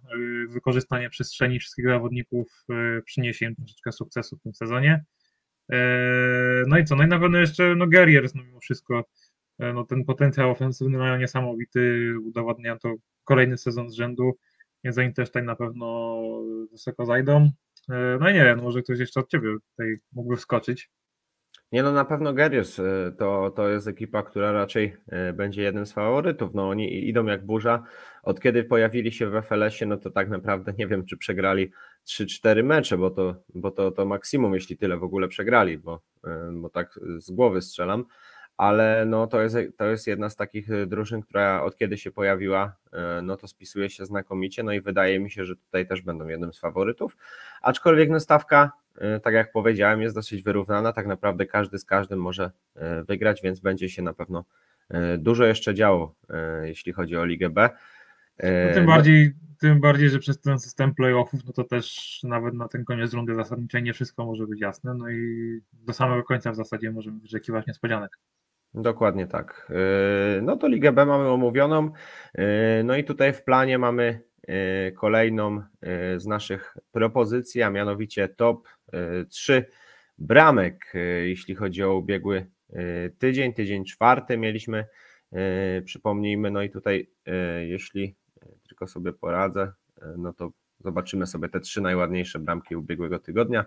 [0.50, 2.66] wykorzystanie przestrzeni wszystkich zawodników
[3.06, 5.04] przyniesie im troszeczkę sukcesu w tym sezonie.
[6.68, 9.06] No i co, no i na pewno jeszcze no Guerriers, no mimo wszystko,
[9.60, 14.38] no ten potencjał ofensywny mają niesamowity, udowadniają to kolejny sezon z rzędu,
[14.84, 16.20] więc oni też tutaj na pewno
[16.72, 17.52] wysoko zajdą.
[17.90, 20.90] E, No i nie wiem, może ktoś jeszcze od Ciebie tutaj mógłby wskoczyć.
[21.72, 24.98] Nie no, na pewno Gerius y, to, to jest ekipa, która raczej
[25.34, 26.54] będzie jednym z faworytów.
[26.54, 27.84] No oni idą jak burza.
[28.24, 31.72] Od kiedy pojawili się w FLS-ie, no to tak naprawdę nie wiem, czy przegrali
[32.08, 36.02] 3-4 mecze, bo to, bo to, to maksimum, jeśli tyle w ogóle przegrali, bo,
[36.54, 38.06] bo tak z głowy strzelam.
[38.58, 42.12] Ale no to jest, to jest jedna z takich y, drużyn, która od kiedy się
[42.12, 46.02] pojawiła, y, no to spisuje się znakomicie, no i wydaje mi się, że tutaj też
[46.02, 47.18] będą jednym z faworytów,
[47.62, 52.20] aczkolwiek no stawka, y, tak jak powiedziałem, jest dosyć wyrównana, tak naprawdę każdy z każdym
[52.20, 52.52] może
[53.08, 54.46] wygrać, więc będzie się na pewno
[55.18, 56.16] dużo jeszcze działo,
[56.64, 57.70] jeśli chodzi o Ligę B.
[58.44, 62.68] No tym, bardziej, tym bardziej, że przez ten system playoffów, no to też nawet na
[62.68, 66.56] ten koniec rundy zasadniczej nie wszystko może być jasne, no i do samego końca w
[66.56, 68.18] zasadzie możemy wyczekiwać niespodzianek.
[68.76, 69.68] Dokładnie tak.
[69.70, 71.92] Yy, no to Ligę B mamy omówioną.
[72.36, 72.44] Yy,
[72.84, 75.62] no i tutaj w planie mamy yy, kolejną
[76.18, 78.68] z naszych propozycji, a mianowicie top
[79.30, 79.66] 3
[80.18, 82.46] bramek, jeśli chodzi o ubiegły
[83.18, 84.86] tydzień, tydzień czwarty mieliśmy,
[85.86, 87.10] przypomnijmy, no i tutaj
[87.68, 88.16] jeśli
[88.68, 89.72] tylko sobie poradzę,
[90.18, 93.66] no to zobaczymy sobie te trzy najładniejsze bramki ubiegłego tygodnia.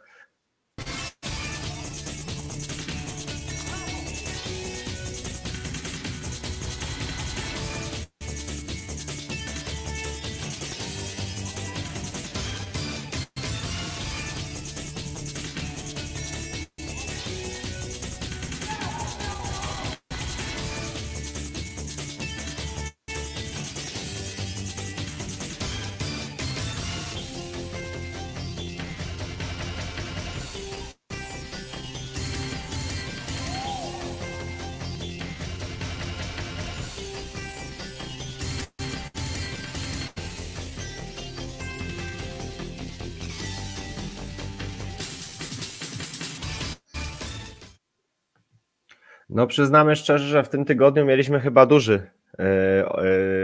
[49.36, 52.42] No przyznamy szczerze, że w tym tygodniu mieliśmy chyba duży e,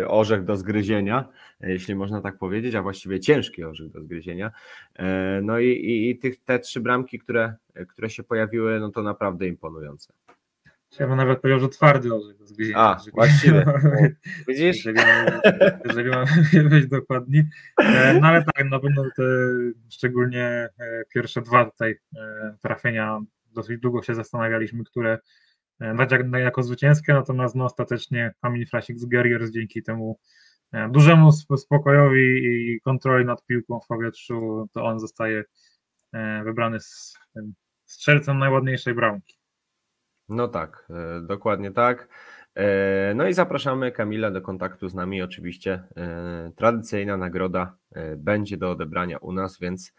[0.00, 1.28] e, orzech do zgryzienia,
[1.60, 4.50] jeśli można tak powiedzieć, a właściwie ciężki orzech do zgryzienia.
[4.96, 7.54] E, no i, i, i tych, te trzy bramki, które,
[7.88, 10.12] które się pojawiły, no to naprawdę imponujące.
[11.00, 12.78] Ja bym nawet powiedział, że twardy orzech do zgryzienia.
[12.78, 13.64] A, żeby, właściwie.
[14.48, 14.84] Widzisz?
[14.84, 14.98] Jeżeli,
[15.84, 16.26] jeżeli mamy
[16.70, 17.44] być dokładni.
[18.20, 19.22] No ale tak, na pewno te
[19.90, 20.68] szczególnie
[21.14, 21.98] pierwsze dwa tutaj
[22.62, 23.20] trafienia
[23.54, 25.18] dosyć długo się zastanawialiśmy, które
[25.96, 30.18] dać jako zwycięskie, natomiast no, ostatecznie Kamil Frasik z Guerriers dzięki temu
[30.72, 35.44] e, dużemu spokojowi i kontroli nad piłką w powietrzu, to on zostaje
[36.12, 37.18] e, wybrany z
[37.84, 39.38] strzelcem najładniejszej bramki.
[40.28, 42.08] No tak, e, dokładnie tak.
[43.14, 45.22] No i zapraszamy Kamila do kontaktu z nami.
[45.22, 45.82] Oczywiście
[46.56, 47.76] tradycyjna nagroda
[48.16, 49.92] będzie do odebrania u nas, więc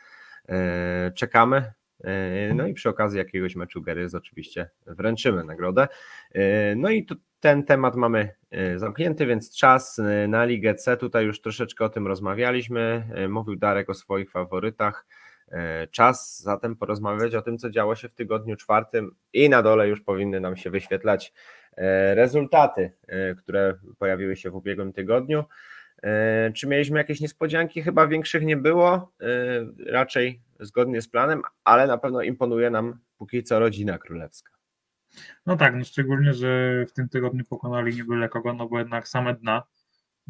[1.15, 1.73] czekamy.
[2.03, 5.87] E, no i przy okazji jakiegoś meczu Gerys oczywiście wręczymy nagrodę.
[6.31, 10.97] E, no i tu ten temat mamy e, zamknięty, więc czas na Ligę C.
[10.97, 13.03] Tutaj już troszeczkę o tym rozmawialiśmy.
[13.29, 15.05] Mówił Darek o swoich faworytach.
[15.91, 20.01] Czas zatem porozmawiać o tym, co działo się w tygodniu czwartym i na dole już
[20.01, 21.33] powinny nam się wyświetlać
[22.13, 22.91] rezultaty,
[23.37, 25.43] które pojawiły się w ubiegłym tygodniu.
[26.55, 27.81] Czy mieliśmy jakieś niespodzianki?
[27.81, 29.11] Chyba większych nie było.
[29.85, 34.53] Raczej zgodnie z planem, ale na pewno imponuje nam póki co rodzina królewska.
[35.45, 39.07] No tak, no szczególnie, że w tym tygodniu pokonali nie byle kogo, no bo jednak
[39.07, 39.63] same dna,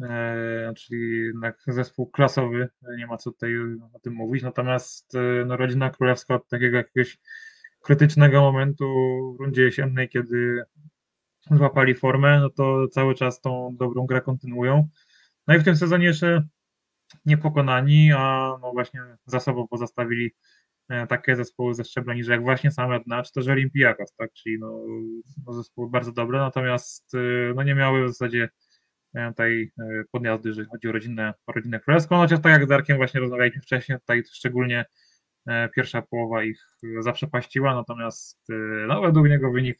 [0.02, 2.68] e, czyli jednak zespół klasowy,
[2.98, 3.54] nie ma co tutaj
[3.92, 7.18] o tym mówić, natomiast e, no, rodzina królewska od takiego jakiegoś
[7.80, 8.84] krytycznego momentu
[9.38, 10.62] w rundzie jesiennej, kiedy
[11.50, 14.88] złapali formę, no to cały czas tą dobrą grę kontynuują.
[15.46, 16.42] No i w tym sezonie jeszcze
[17.26, 20.30] niepokonani, a no właśnie za sobą pozostawili
[20.88, 24.58] e, takie zespoły ze szczebla niżej, jak właśnie same dna, czy też Olympiakos, tak, czyli
[24.58, 24.80] no,
[25.46, 28.48] no zespoły bardzo dobre, natomiast e, no nie miały w zasadzie
[29.14, 29.72] e, tej
[30.12, 33.62] podjazdy, jeżeli chodzi o rodzinę, o rodzinę królewską, chociaż tak jak z Darkiem właśnie rozmawialiśmy
[33.62, 34.84] wcześniej, tutaj szczególnie
[35.76, 36.60] pierwsza połowa ich
[37.00, 38.48] zaprzepaściła, natomiast
[38.88, 39.78] no, według niego wynik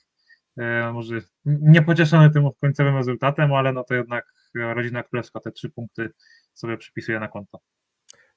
[0.93, 6.11] może niepocieszony tym końcowym rezultatem, ale no to jednak rodzina królewska te trzy punkty
[6.55, 7.59] sobie przypisuje na konto.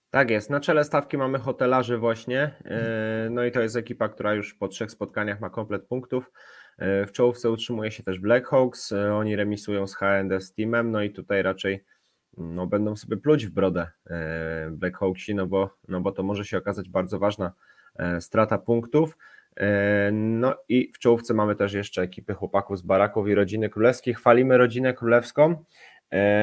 [0.10, 0.50] Tak jest.
[0.50, 2.42] Na czele stawki mamy hotelarzy właśnie.
[2.66, 6.32] E, no i to jest ekipa, która już po trzech spotkaniach ma komplet punktów.
[6.78, 8.92] E, w czołówce utrzymuje się też Blackhawks.
[8.92, 10.92] E, oni remisują z HND z teamem.
[10.92, 11.84] No i tutaj raczej
[12.38, 13.88] no, będą sobie pluć w brodę
[14.72, 17.52] Blackhawksi, no bo, no bo to może się okazać bardzo ważna
[18.20, 19.18] strata punktów.
[20.12, 24.14] No i w czołówce mamy też jeszcze ekipy chłopaków z baraków i rodziny królewskiej.
[24.14, 25.64] Chwalimy rodzinę królewską.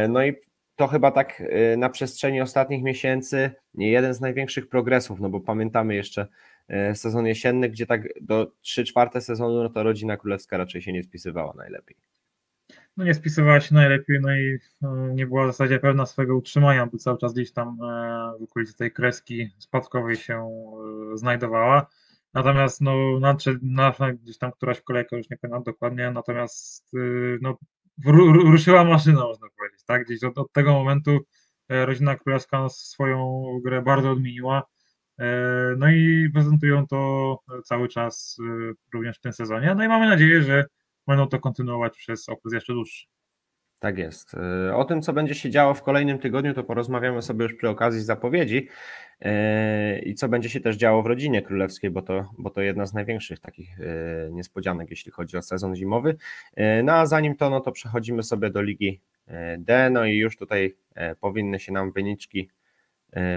[0.08, 0.34] No i
[0.76, 5.94] to chyba tak y, na przestrzeni ostatnich miesięcy jeden z największych progresów, no bo pamiętamy
[5.94, 6.26] jeszcze
[6.70, 10.92] y, sezon jesienny, gdzie tak do 3 czwarte sezonu no to rodzina królewska raczej się
[10.92, 11.96] nie spisywała najlepiej.
[12.96, 16.86] No nie spisywała się najlepiej, no i no, nie była w zasadzie pewna swojego utrzymania,
[16.86, 20.34] bo cały czas gdzieś tam e, w okolicy tej kreski spadkowej się
[21.14, 21.86] e, znajdowała.
[22.34, 27.58] Natomiast no, nadszedł, nasza gdzieś tam któraś kolejka, już nie pamiętam dokładnie, natomiast yy, no,
[28.44, 30.04] ruszyła maszyna, można powiedzieć, tak?
[30.04, 31.18] Gdzieś od, od tego momentu
[31.68, 34.62] e, rodzina królewska swoją grę bardzo odmieniła.
[35.18, 35.24] E,
[35.78, 39.74] No i prezentują to cały czas e, również w tym sezonie.
[39.74, 40.64] No i mamy nadzieję, że
[41.06, 43.06] będą to kontynuować przez okres jeszcze dłuższy.
[43.78, 44.34] Tak jest.
[44.68, 47.68] Y, O tym, co będzie się działo w kolejnym tygodniu, to porozmawiamy sobie już przy
[47.68, 48.68] okazji zapowiedzi
[49.22, 52.86] y, i co będzie się też działo w rodzinie królewskiej, bo to, bo to jedna
[52.86, 56.16] z największych takich y, niespodzianek, jeśli chodzi o sezon zimowy.
[56.84, 59.00] No a zanim to, no to przechodzimy sobie do Ligi
[59.58, 60.76] D, no i już tutaj
[61.20, 62.50] powinny się nam wyniczki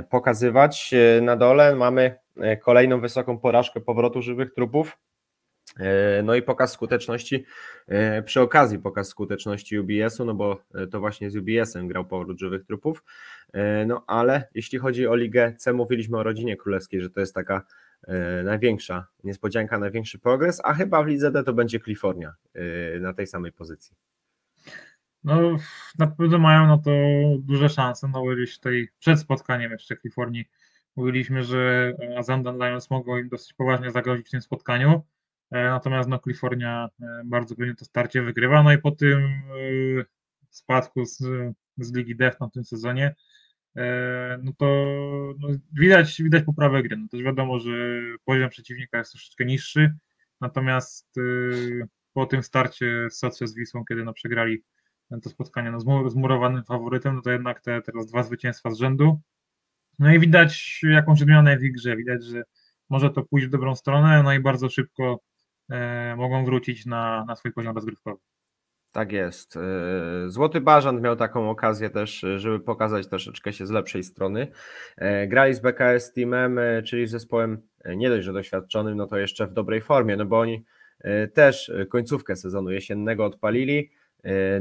[0.09, 0.93] pokazywać.
[1.21, 2.15] Na dole mamy
[2.61, 4.97] kolejną wysoką porażkę powrotu żywych trupów.
[5.79, 7.45] E, No i pokaz skuteczności,
[7.87, 12.39] e, przy okazji pokaz skuteczności UBS-u, no bo e, to właśnie z UBS-em grał powrót
[12.39, 13.03] żywych trupów.
[13.87, 17.61] No ale jeśli chodzi o Ligę C, mówiliśmy o rodzinie królewskiej, że to jest taka
[18.43, 22.33] największa niespodzianka, największy progres, a chyba w Lidze D to będzie Kalifornia
[22.99, 23.95] na tej samej pozycji.
[25.23, 25.57] No,
[25.99, 26.91] na pewno mają na to
[27.39, 28.07] duże szanse.
[28.07, 30.45] No, gdzieś tutaj przed spotkaniem jeszcze Kalifornii
[30.95, 35.03] mówiliśmy, że Azamdan Lions mogą im dosyć poważnie zagrozić w tym spotkaniu.
[35.51, 38.63] E, Natomiast no, Kalifornia e, bardzo pewnie to starcie wygrywa.
[38.63, 40.05] No i po tym e,
[40.49, 41.17] spadku z,
[41.77, 43.15] z Ligi D w tym sezonie,
[44.43, 44.65] no to
[45.39, 46.97] no, widać, widać poprawę gry.
[46.97, 47.71] No, też wiadomo, że
[48.25, 49.93] poziom przeciwnika jest troszeczkę niższy.
[50.41, 51.15] Natomiast
[52.13, 54.63] po tym starcie z Socio z Wisłą, kiedy no, przegrali
[55.23, 58.77] to spotkanie no, z mu- zmurowanym faworytem, no to jednak te teraz dwa zwycięstwa z
[58.77, 59.21] rzędu.
[59.99, 61.97] No i widać jakąś odmianę w grze.
[61.97, 62.43] Widać, że
[62.89, 65.19] może to pójść w dobrą stronę, no i bardzo szybko
[66.17, 68.19] mogą wrócić na, na swój poziom rozgrywkowy.
[68.91, 69.57] Tak jest.
[69.57, 69.61] E,
[70.29, 74.47] Złoty Bażant miał taką okazję też, e, żeby pokazać troszeczkę się z lepszej strony.
[74.97, 79.07] E, Grali z BKS Teamem, e, czyli z zespołem e, nie dość, że doświadczonym, no
[79.07, 80.65] to jeszcze w dobrej formie, no bo oni
[80.99, 83.96] e, też e, końcówkę sezonu jesiennego odpalili, e,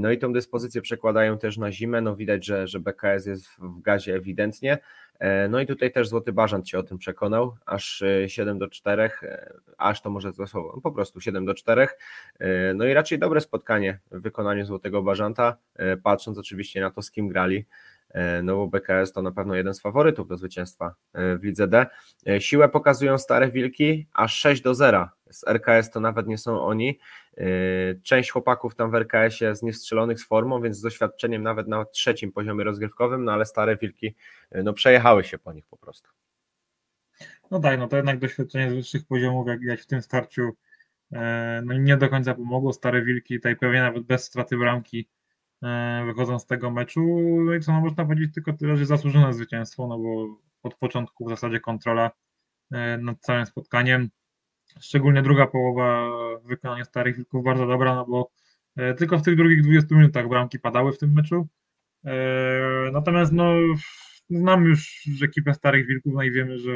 [0.00, 3.80] no i tą dyspozycję przekładają też na zimę, no widać, że, że BKS jest w-
[3.82, 4.78] gazie ewidentnie.
[5.18, 8.68] E, No i tutaj też Złoty Bażant się o tym przekonał, aż e, 7 do
[8.68, 11.88] 4, e, aż to może to słowo, po prostu 7 do 4.
[12.38, 17.02] E, No i raczej dobre spotkanie w wykonaniu Złotego Bażanta, e, patrząc oczywiście na to,
[17.02, 17.64] z kim grali, e,
[18.42, 21.86] no bo BKS to na pewno jeden z faworytów do zwycięstwa e, w Lidze D.
[22.28, 25.08] E, Siłę pokazują Stare Wilki, aż 6 do 0.
[25.30, 26.98] Z RKS to nawet nie są oni.
[27.36, 27.44] E,
[28.02, 32.32] Część chłopaków tam w RKS-ie z niestrzelonych z formą, więc z doświadczeniem nawet na trzecim
[32.32, 34.14] poziomie rozgrywkowym, no ale Stare Wilki
[34.50, 36.10] e, no przejechały się po nich po prostu.
[37.50, 40.50] No tak, no to jednak doświadczenie z wyższych poziomów, jak widać w tym starciu,
[41.12, 42.72] e, no nie do końca pomogło.
[42.72, 45.15] Stare Wilki tutaj prawie nawet bez straty bramki e,
[46.06, 47.00] wychodzą z tego meczu.
[47.44, 51.26] No i co no, można powiedzieć tylko tyle, że zasłużone zwycięstwo, no bo od początku
[51.26, 52.10] w zasadzie kontrola
[52.72, 54.08] e, nad całym spotkaniem.
[54.80, 56.08] Szczególnie druga połowa
[56.42, 58.30] w wykonaniu Starych Wilków bardzo dobra, no bo
[58.76, 61.48] e, tylko w tych drugich 20 minutach bramki padały w tym meczu.
[62.04, 62.14] E,
[62.92, 63.54] Natomiast no,
[64.30, 66.72] znam już ekipę Starych Wilków, no i wiemy, że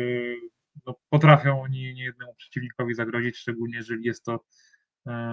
[0.87, 4.39] no, potrafią oni niejednemu przeciwnikowi zagrozić, szczególnie jeżeli jest to e,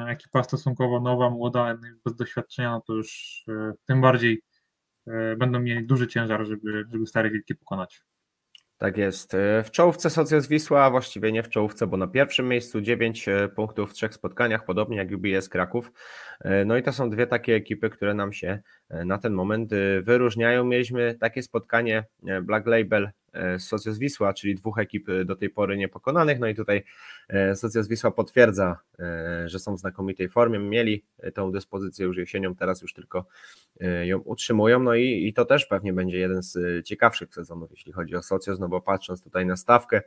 [0.08, 4.42] ekipa stosunkowo nowa, młoda, bez doświadczenia, no to już e, tym bardziej
[5.08, 8.02] e, będą mieli duży ciężar, żeby, żeby Stare Wilki pokonać.
[8.78, 9.34] Tak jest.
[9.34, 13.26] E, W czołówce Socjus Wisła, a właściwie nie w czołówce, bo na pierwszym miejscu 9
[13.56, 15.92] punktów w trzech spotkaniach, podobnie jak UBS Kraków.
[16.42, 19.74] E, No i to są dwie takie ekipy, które nam się e, na ten moment
[19.74, 20.64] e, wyróżniają.
[20.64, 25.36] Mieliśmy takie spotkanie e, Black Label e, z Socjus Wisła, czyli dwóch ekip e, do
[25.36, 26.40] tej pory niepokonanych.
[26.40, 26.84] No i tutaj
[27.28, 28.80] e, Socjus Wisła potwierdza,
[29.46, 30.60] że są w znakomitej formie.
[30.60, 33.26] Mieli tą dyspozycję już jesienią, teraz już tylko
[34.04, 34.80] ją utrzymują.
[34.80, 38.60] No i, i to też pewnie będzie jeden z ciekawszych sezonów, jeśli chodzi o Socjus,
[38.60, 40.02] no bo patrząc tutaj na stawkę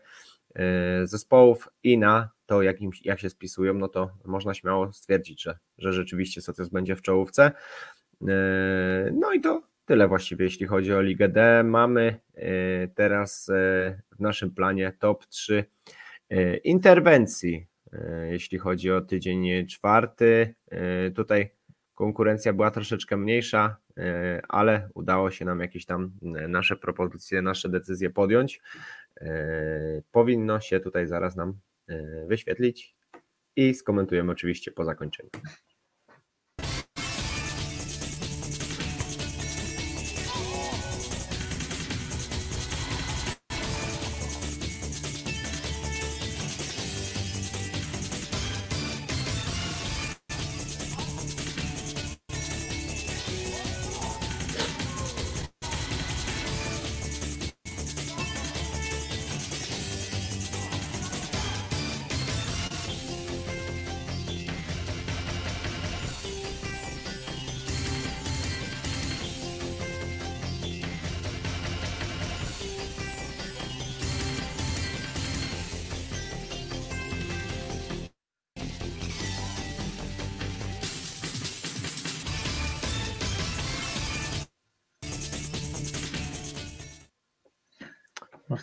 [1.05, 5.59] zespołów i na to, jak, im, jak się spisują, no to można śmiało stwierdzić, że,
[5.79, 7.53] że rzeczywiście Socjus będzie w czołówce.
[9.13, 11.63] No i to tyle właściwie, jeśli chodzi o Ligę D.
[11.65, 13.53] Mamy e, teraz e,
[14.17, 15.65] w naszym planie top 3
[16.31, 17.67] e, interwencji,
[18.31, 20.55] jeśli chodzi o tydzień czwarty.
[21.15, 21.51] Tutaj
[21.95, 23.77] konkurencja była troszeczkę mniejsza,
[24.49, 26.13] ale udało się nam jakieś tam
[26.49, 28.61] nasze propozycje, nasze decyzje podjąć.
[30.13, 31.59] Powinno się tutaj zaraz nam
[32.27, 32.95] wyświetlić
[33.57, 35.31] i skomentujemy oczywiście po zakończeniu.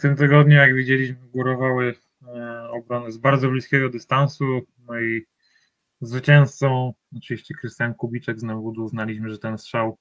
[0.08, 1.96] Tym tygodniu, jak widzieliśmy, górowały
[2.28, 4.62] e, obrony z bardzo bliskiego dystansu.
[4.88, 5.26] No i
[6.02, 9.98] zwycięzcą, oczywiście Krystian Kubiczek z Newodu, uznaliśmy, że ten strzał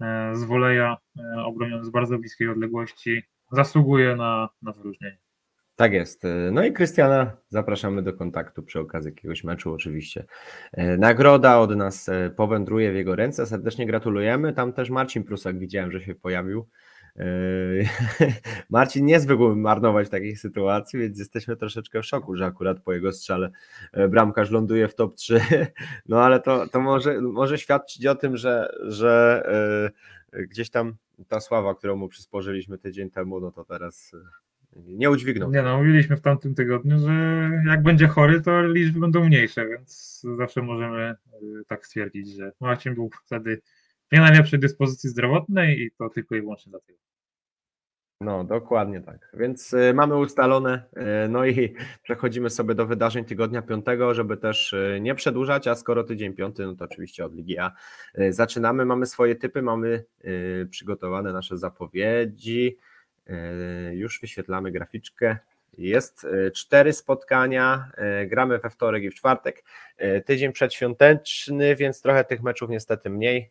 [0.00, 3.22] e, z woleja e, obroniony z bardzo bliskiej odległości
[3.52, 5.18] zasługuje na, na wyróżnienie.
[5.76, 6.22] Tak jest.
[6.52, 10.24] No i Krystiana zapraszamy do kontaktu przy okazji jakiegoś meczu oczywiście.
[10.98, 13.46] Nagroda od nas powędruje w jego ręce.
[13.46, 14.52] Serdecznie gratulujemy.
[14.52, 16.68] Tam też Marcin Prusak widziałem, że się pojawił.
[18.70, 19.20] Marcin nie
[19.56, 23.50] marnować takich sytuacji, więc jesteśmy troszeczkę w szoku, że akurat po jego strzale
[23.92, 25.40] e, bramkarz ląduje w top 3.
[26.08, 29.42] No ale to, to może, może świadczyć o tym, że, że
[30.32, 30.94] e, gdzieś tam
[31.28, 34.18] ta sława, którą mu przysporzyliśmy tydzień temu, no to teraz e,
[34.76, 35.50] nie udźwignął.
[35.50, 37.12] Nie no, mówiliśmy w tamtym tygodniu, że
[37.66, 41.14] jak będzie chory, to liczby będą mniejsze, więc zawsze możemy
[41.66, 43.60] tak stwierdzić, że Marcin był wtedy
[44.12, 47.07] nie najlepszej dyspozycji zdrowotnej i to tylko i wyłącznie dlatego.
[48.20, 49.30] No, dokładnie tak.
[49.34, 50.82] Więc y, mamy ustalone,
[51.24, 55.74] y, no i przechodzimy sobie do wydarzeń tygodnia piątego, żeby też y, nie przedłużać, a
[55.74, 57.72] skoro tydzień piąty, no to oczywiście od Ligi A
[58.30, 60.04] zaczynamy, mamy swoje typy, mamy
[60.70, 62.76] przygotowane nasze zapowiedzi,
[63.92, 65.36] już wyświetlamy graficzkę.
[65.78, 67.90] Jest cztery spotkania,
[68.26, 69.64] gramy we wtorek i w czwartek,
[70.24, 73.50] tydzień przedświąteczny, więc trochę tych meczów niestety mniej,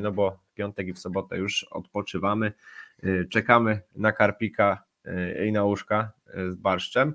[0.00, 2.52] no bo w piątek i w sobotę już odpoczywamy.
[3.04, 7.14] Y, czekamy na karpika y, i na łóżka y, z barszczem.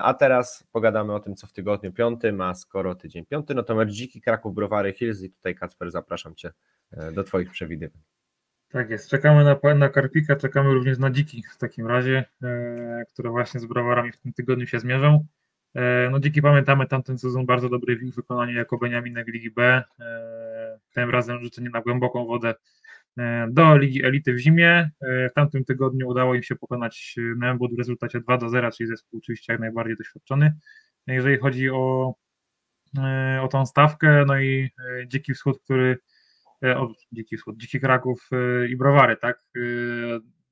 [0.00, 3.86] A teraz pogadamy o tym, co w tygodniu piątym, a skoro tydzień piąty, no to
[3.86, 6.50] Dziki Kraków, Browary Hills i tutaj Kacper zapraszam Cię
[7.12, 8.02] do Twoich przewidywań.
[8.72, 13.30] Tak jest, czekamy na, na Karpika, czekamy również na Dziki w takim razie, e, które
[13.30, 15.26] właśnie z Browarami w tym tygodniu się zmierzą.
[15.74, 19.82] E, no Dziki pamiętamy tamten sezon bardzo dobry w ich wykonaniu jako Beniaminek Ligi B,
[20.00, 22.54] e, tym razem rzucenie na głęboką wodę
[23.48, 24.90] do Ligi Elity w zimie.
[25.00, 28.88] E, w tamtym tygodniu udało im się pokonać Nembud w rezultacie 2 do 0, czyli
[28.88, 30.54] zespół oczywiście jak najbardziej doświadczony.
[31.06, 32.14] Jeżeli chodzi o,
[32.98, 34.70] e, o tą stawkę, no i
[35.06, 35.98] Dziki Wschód, który
[36.62, 38.28] o, Dziki Wschód, Dziki Kraków
[38.68, 39.42] i Browary, tak?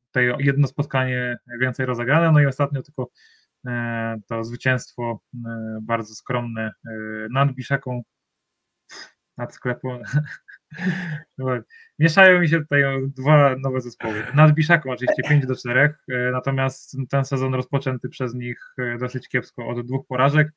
[0.07, 3.11] Tutaj jedno spotkanie więcej rozegrane, no i ostatnio tylko
[4.29, 5.21] to zwycięstwo
[5.83, 6.73] bardzo skromne
[7.31, 8.03] nad Biszeką,
[9.37, 10.03] nad sklepem,
[11.99, 12.83] Mieszają mi się tutaj
[13.17, 14.23] dwa nowe zespoły.
[14.35, 15.95] Nad Biszaką oczywiście 5 do 4, e,
[16.33, 20.49] natomiast ten sezon rozpoczęty przez nich e, dosyć kiepsko od dwóch porażek.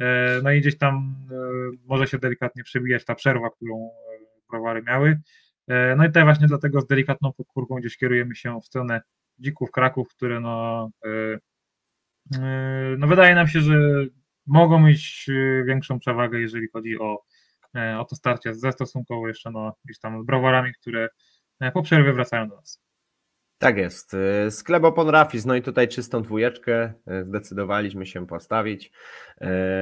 [0.00, 1.14] E, no i gdzieś tam
[1.84, 3.90] może się delikatnie przebijać ta przerwa, którą
[4.50, 5.20] browary miały.
[5.96, 9.00] No i tutaj właśnie dlatego z delikatną podkórką gdzieś kierujemy się w stronę
[9.38, 10.90] dzików Kraków, które no,
[12.98, 13.74] no wydaje nam się, że
[14.46, 15.30] mogą mieć
[15.66, 17.22] większą przewagę, jeżeli chodzi o
[17.98, 21.08] o to starcie ze stosunkowo jeszcze no, gdzieś tam browarami, które
[21.60, 22.82] e, po przerwie wracają do nas.
[23.58, 24.14] Tak jest.
[24.14, 26.92] E, sklep Opon Rafis, no i tutaj czystą dwójeczkę
[27.22, 28.92] zdecydowaliśmy się postawić.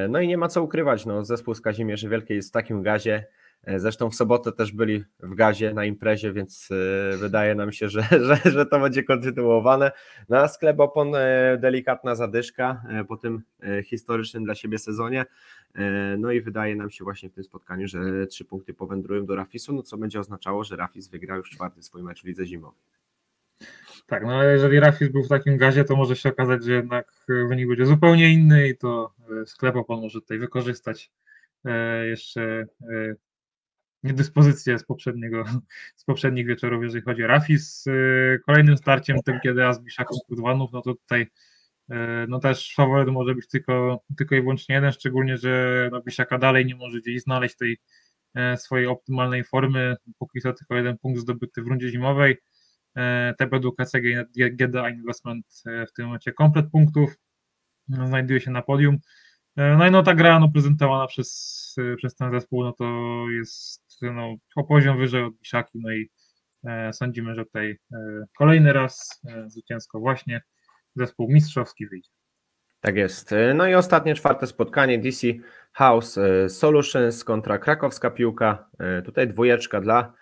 [0.09, 3.27] No i nie ma co ukrywać, no zespół z Kazimierzy Wielkiej jest w takim gazie,
[3.27, 7.89] E, zresztą w sobotę też byli w gazie na imprezie, więc e, wydaje nam się,
[7.89, 8.03] że,
[8.45, 9.93] że, że to będzie kontynuowane.
[10.29, 13.43] Na sklep opon e, delikatna zadyszka po tym
[13.85, 15.25] historycznym dla siebie sezonie.
[16.19, 19.73] No i wydaje nam się właśnie w tym spotkaniu, że trzy punkty powędrują do Rafisu,
[19.73, 22.81] no co będzie oznaczało, że Rafis wygra już czwarty swój mecz w lidze zimowej.
[24.07, 27.13] Tak, no ale jeżeli Rafis był w takim gazie, to może się okazać, że jednak
[27.29, 29.15] wynik będzie zupełnie inny i to
[29.47, 31.11] sklep opon może tutaj wykorzystać
[32.09, 32.67] jeszcze
[34.03, 35.45] niedyspozycję z, poprzedniego,
[35.97, 37.83] z poprzednich wieczorów, jeżeli chodzi o Rafis.
[37.83, 37.85] Z
[38.47, 41.27] kolejnym starciem, tym kiedy Azbisza Kurwanów, no to tutaj
[41.91, 46.39] e, no też faworyt może być tylko, tylko i wyłącznie jeden, szczególnie, że no Bisiaka
[46.39, 47.79] dalej nie może gdzieś znaleźć tej
[48.35, 52.37] e, swojej optymalnej formy, póki co tylko jeden punkt zdobyty w rundzie zimowej.
[52.97, 57.15] E, TBD KCG GDA Investment w tym momencie komplet punktów,
[57.89, 58.99] no, znajduje się na podium.
[59.79, 64.37] No i no ta gra no, prezentowana przez, przez ten zespół, no to jest no,
[64.57, 66.11] o poziom wyżej od Biszaki, no i
[66.65, 67.97] e, sądzimy, że tutaj e,
[68.39, 70.43] kolejny raz e, zwycięsko właśnie
[70.97, 72.11] zespół mistrzowski wyjdzie.
[72.81, 73.35] Tak jest.
[73.55, 75.27] No i ostatnie, czwarte spotkanie DC
[75.73, 78.71] House Solutions kontra krakowska piłka.
[79.05, 80.20] Tutaj dwójeczka dla E,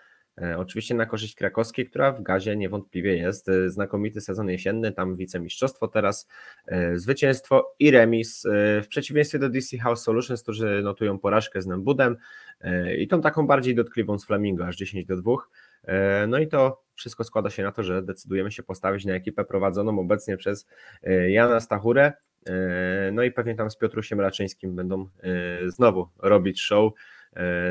[0.57, 3.49] oczywiście na korzyść krakowskiej, która w gazie niewątpliwie jest.
[3.49, 6.27] E, znakomity sezon jesienny, tam wicemistrzostwo teraz,
[6.67, 8.43] e, zwycięstwo i remis.
[8.83, 12.17] W przeciwieństwie do DC House Solutions, którzy notują porażkę z Nembudem
[12.97, 15.31] i tą taką bardziej dotkliwą z Flamingo, aż 10 do 2.
[16.27, 19.99] No i to wszystko składa się na to, że decydujemy się postawić na ekipę prowadzoną
[19.99, 20.67] obecnie przez
[21.27, 22.13] Jana Stachurę.
[23.11, 25.09] No i pewnie tam z Piotrusiem Raczyńskim będą
[25.67, 26.93] znowu robić show.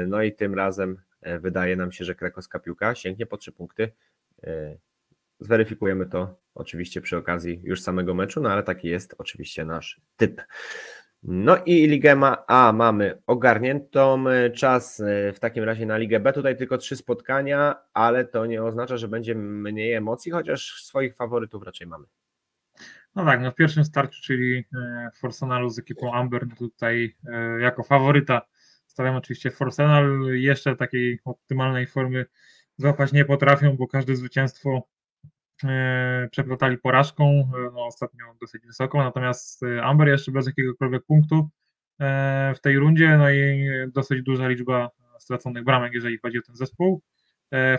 [0.07, 3.93] No i tym razem E, wydaje nam się, że krakowska piłka sięgnie po trzy punkty.
[4.43, 4.77] E,
[5.41, 10.43] zweryfikujemy to oczywiście przy okazji już samego meczu, no ale taki jest oczywiście nasz typ.
[11.23, 14.25] No i Ligę ma A mamy ogarniętą.
[14.55, 15.03] Czas
[15.35, 16.33] w takim razie na Ligę B.
[16.33, 21.63] Tutaj tylko trzy spotkania, ale to nie oznacza, że będzie mniej emocji, chociaż swoich faworytów
[21.63, 22.07] raczej mamy.
[23.15, 27.61] No tak, no w pierwszym starciu, czyli e, Forsenalu z ekipą Amber, no tutaj e,
[27.61, 28.43] jako faworyta
[28.99, 30.21] stawiam oczywiście Forsenal.
[30.33, 32.27] Jeszcze takiej optymalnej formy
[32.77, 34.83] złapać nie potrafią, bo każde zwycięstwo
[35.65, 41.49] e, przeplatali porażką, no ostatnio dosyć wysoką, natomiast Amber jeszcze bez jakiegokolwiek punktu
[42.55, 47.03] w tej rundzie, no i dosyć duża liczba straconych bramek, jeżeli chodzi o ten zespół.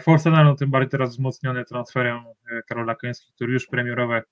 [0.01, 2.23] Forsenal, no tym bardziej teraz wzmocniony transferem
[2.67, 4.23] Karola Kęski, który już premierowe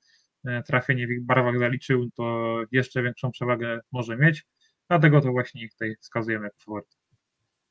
[0.46, 4.46] E, trafienie w ich barwach zaliczył, to jeszcze większą przewagę może mieć.
[4.90, 6.98] Dlatego to właśnie ich tutaj wskazujemy jako faworyt.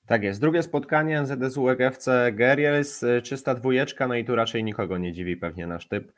[0.06, 0.40] Tak jest.
[0.40, 5.66] Drugie spotkanie NZSU GFC Guerriers, czysta dwójeczka, no i tu raczej nikogo nie dziwi pewnie
[5.66, 6.12] nasz typ.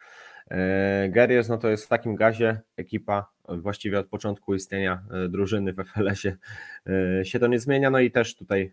[0.51, 5.73] E, Guerriers no to jest w takim gazie ekipa właściwie od początku istnienia e, drużyny
[5.73, 6.37] w FLS-ie
[7.21, 8.73] e, się to nie zmienia, no i też tutaj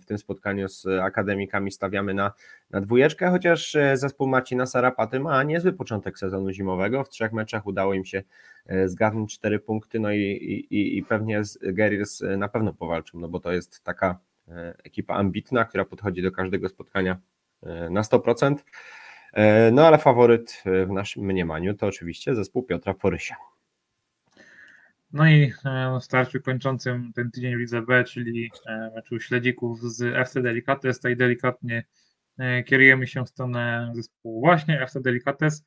[0.00, 2.32] w tym spotkaniu z akademikami stawiamy na,
[2.70, 7.94] na dwójeczkę, chociaż zespół Marcina Sarapaty ma niezły początek sezonu zimowego, w trzech meczach udało
[7.94, 8.22] im się
[8.86, 10.20] zgarnąć cztery punkty, no i,
[10.70, 14.18] i, i pewnie z Guerriers na pewno powalczą, no bo to jest taka
[14.84, 17.20] ekipa ambitna, która podchodzi do każdego spotkania
[17.90, 18.54] na 100%.
[19.32, 23.36] E, no ale faworyt w naszym mniemaniu to oczywiście zespół Piotra Porysia.
[25.12, 29.80] No i e, w starciu kończącym ten tydzień w Lidze B, czyli e, meczu śledzików
[29.80, 31.84] z FC Delicates, tutaj delikatnie
[32.66, 35.64] kierujemy się w stronę zespołu właśnie FC Delicates,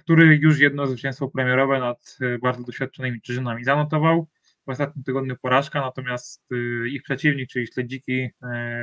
[0.00, 4.26] który już jedno zwycięstwo premierowe nad bardzo doświadczonymi drużynami zanotował.
[4.66, 6.48] W ostatnim tygodniu porażka, natomiast
[6.86, 8.30] ich przeciwnik, czyli śledziki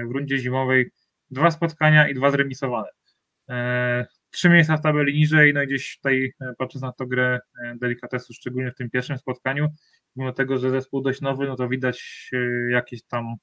[0.08, 0.92] w rundzie zimowej
[1.32, 2.90] dwa spotkania i dwa zremisowane.
[3.50, 7.40] E, trzy miejsca w tabeli niżej, no i gdzieś tutaj e, patrząc na to grę
[7.64, 9.68] e, delikatesu, szczególnie w tym pierwszym spotkaniu,
[10.16, 12.30] mimo tego, że zespół dość nowy, no to widać
[12.70, 13.36] jakieś tam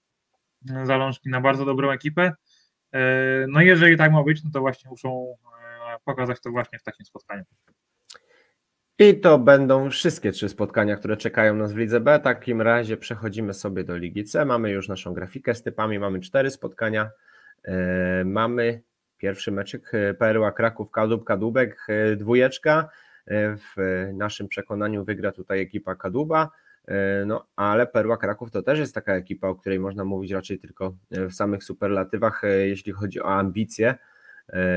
[0.85, 2.33] zalążki na bardzo dobrą ekipę.
[3.49, 5.37] No jeżeli tak ma być, no to właśnie muszą
[6.05, 7.45] pokazać to właśnie w takim spotkaniu.
[8.99, 12.19] I to będą wszystkie trzy spotkania, które czekają nas w Lidze B.
[12.19, 14.45] W takim razie przechodzimy sobie do Ligi C.
[14.45, 17.11] Mamy już naszą grafikę z typami, mamy cztery spotkania.
[18.25, 18.83] Mamy
[19.21, 22.89] Pierwszy meczek e, Perła Kraków Kadub Kadubek e, dwójeczka.
[23.27, 23.77] E, w
[24.13, 26.51] naszym przekonaniu wygra tutaj ekipa Kaduba.
[27.27, 30.95] No, ale Perła Kraków to też jest taka ekipa, o której można mówić raczej tylko
[31.11, 33.95] w samych superlatywach, jeśli chodzi o ambicje,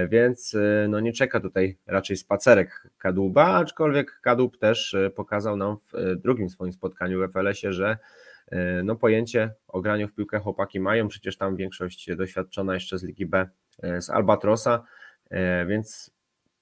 [0.09, 0.55] więc
[0.89, 6.73] no nie czeka tutaj raczej spacerek Kaduba, aczkolwiek Kadub też pokazał nam w drugim swoim
[6.73, 7.97] spotkaniu w FLS-ie, że
[8.83, 13.25] no pojęcie o graniu w piłkę chłopaki mają, przecież tam większość doświadczona jeszcze z Ligi
[13.25, 13.49] B
[13.99, 14.83] z Albatrosa,
[15.29, 16.11] e, więc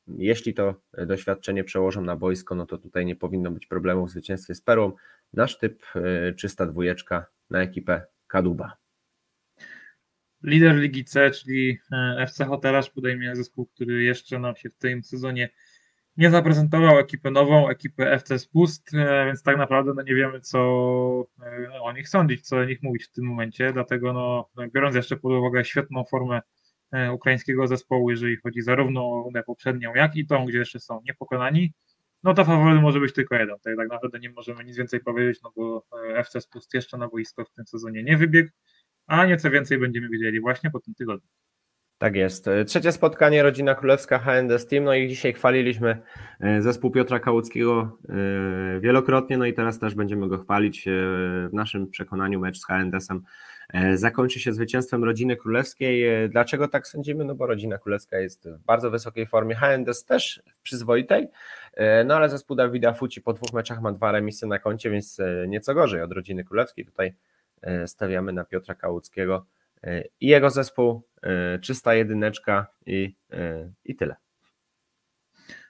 [0.07, 0.75] jeśli to
[1.07, 4.91] doświadczenie przełożą na boisko, no to tutaj nie powinno być problemów w zwycięstwie z Perłą.
[5.33, 8.77] Nasz typ e, czysta dwójeczka na ekipę Kaduba.
[10.43, 11.79] Lider Ligi C, czyli
[12.17, 15.49] FC Hotelarz podejmie zespół, który jeszcze nam się w tym sezonie
[16.17, 18.91] nie zaprezentował, ekipę nową, ekipę FC Spust,
[19.25, 20.59] więc tak naprawdę no nie wiemy co
[21.81, 25.31] o nich sądzić, co o nich mówić w tym momencie, dlatego no, biorąc jeszcze pod
[25.31, 26.60] uwagę świetną formę E,
[27.13, 31.73] ukraińskiego zespołu, jeżeli chodzi zarówno o rundę poprzednią, jak i tą, gdzie jeszcze są niepokonani,
[32.23, 33.55] no to faworyt może być tylko jeden.
[33.63, 37.07] Tak, tak naprawdę nie możemy nic więcej powiedzieć, no bo e, FC Spust jeszcze na
[37.07, 38.49] boisko w tym sezonie nie wybiegł,
[39.07, 41.27] a nieco więcej będziemy wiedzieli właśnie po tym tygodniu.
[41.97, 42.47] Tak jest.
[42.47, 44.83] E, trzecie spotkanie Rodzina Królewska HND Steam.
[44.83, 46.01] No i dzisiaj chwaliliśmy
[46.59, 47.97] zespół Piotra Kałuckiego
[48.79, 50.85] wielokrotnie, no i teraz też będziemy go chwalić.
[51.49, 53.21] W naszym przekonaniu mecz z HND-sem E,
[53.95, 56.07] zakończy się zwycięstwem rodziny królewskiej.
[56.07, 57.25] E, dlaczego tak sądzimy?
[57.25, 61.27] No bo rodzina królewska jest w bardzo wysokiej formie, HNDS też w przyzwoitej,
[61.73, 65.17] e, no ale zespół Dawida Fuci po dwóch meczach ma dwa remisy na koncie, więc
[65.47, 66.85] nieco gorzej od rodziny królewskiej.
[66.85, 67.13] Tutaj
[67.85, 69.45] stawiamy na Piotra Kałuckiego
[70.19, 71.07] i jego zespół,
[71.61, 73.15] czysta jedyneczka i,
[73.85, 74.15] i tyle.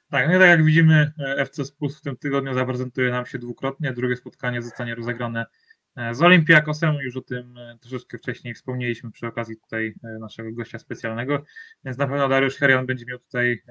[0.10, 3.94] Tak, no tak jak widzimy, FC Spus w tym tygodniu zaprezentuje nam się dwukrotnie.
[3.94, 5.71] Drugie spotkanie zostanie rozegrane E,
[6.12, 10.80] z Olympiakosem, już o tym e, troszeczkę wcześniej wspomnieliśmy przy okazji tutaj e, naszego gościa
[10.80, 11.44] specjalnego,
[11.86, 13.64] więc na pewno Dariusz Herian będzie miał tutaj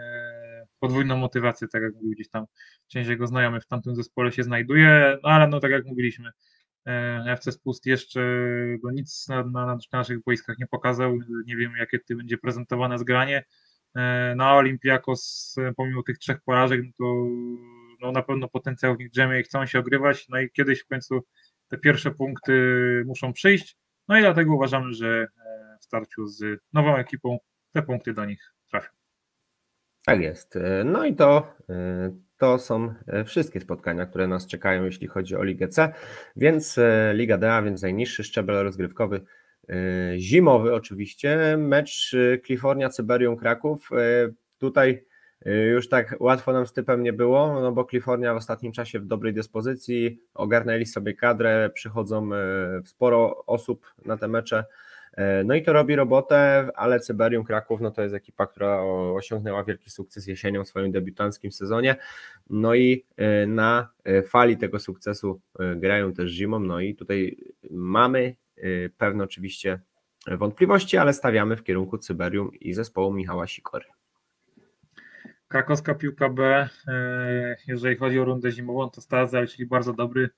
[0.81, 2.45] podwójną motywację, tak jak mówił gdzieś tam,
[2.89, 6.31] część jego znajomych w tamtym zespole się znajduje, no ale no tak jak mówiliśmy,
[7.27, 8.21] FC Spust jeszcze
[8.83, 12.99] no, nic na, na, na naszych boiskach nie pokazał, nie wiem jakie ty będzie prezentowane
[12.99, 13.45] zgranie,
[14.37, 17.27] no a Olympiakos pomimo tych trzech porażek, no to
[18.01, 20.87] no, na pewno potencjał w nich drzemie i chcą się ogrywać, no i kiedyś w
[20.87, 21.21] końcu
[21.71, 22.53] te pierwsze punkty
[23.07, 23.77] muszą przyjść.
[24.09, 27.39] No i dlatego uważamy, że e, w starciu z nową ekipą
[27.73, 28.89] te punkty do nich trafią.
[30.07, 30.59] Tak jest.
[30.85, 31.57] No i to,
[32.37, 32.95] to są
[33.27, 35.93] wszystkie spotkania, które nas czekają, jeśli chodzi o Ligę C,
[36.37, 36.81] więc
[37.15, 39.25] Liga D, a więc najniższy szczebel rozgrywkowy
[40.17, 42.17] zimowy oczywiście, mecz
[42.47, 43.91] Kalifornia Cyberium Kraków.
[44.59, 45.05] Tutaj
[45.47, 49.07] już tak łatwo nam z typem nie było, no bo Kalifornia w ostatnim czasie w
[49.07, 52.31] dobrej dyspozycji, ogarnęli sobie kadrę, przychodzą
[52.85, 54.65] sporo osób na te mecze,
[55.13, 58.83] E, no i to robi robotę, ale Cyberium Kraków no to jest ekipa, która
[59.15, 61.97] osiągnęła wielki sukces jesienią w swoim debiutanckim sezonie.
[62.51, 63.05] No i
[63.47, 63.89] na
[64.27, 65.41] fali tego sukcesu
[65.77, 66.61] grają też zimą.
[66.61, 67.37] No i tutaj
[67.71, 68.37] mamy
[68.99, 69.81] pewne oczywiście
[70.27, 74.00] wątpliwości, ale stawiamy w kierunku Cyberium i zespołu Michała Sikory.
[75.51, 76.69] Krakowska piłka B,
[77.69, 80.31] jeżeli chodzi o rundę zimową, to Stazel, czyli bardzo dobry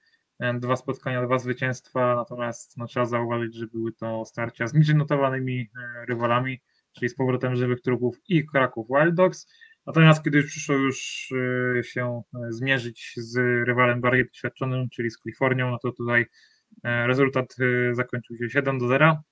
[0.54, 5.60] dwa spotkania, dwa zwycięstwa, natomiast no, trzeba zauważyć, że były to starcia z niżej notowanymi
[5.60, 6.60] e, rywalami,
[6.92, 9.46] czyli z powrotem żywych trupów i Kraków Wild Dogs.
[9.86, 11.28] Natomiast kiedy już przyszło już
[11.78, 13.36] e, się e, zmierzyć z
[13.66, 16.26] rywalem bardziej doświadczonym, czyli z Kalifornią, no to tutaj
[16.84, 17.56] rezultat
[17.92, 19.22] zakończył się 7 do 0.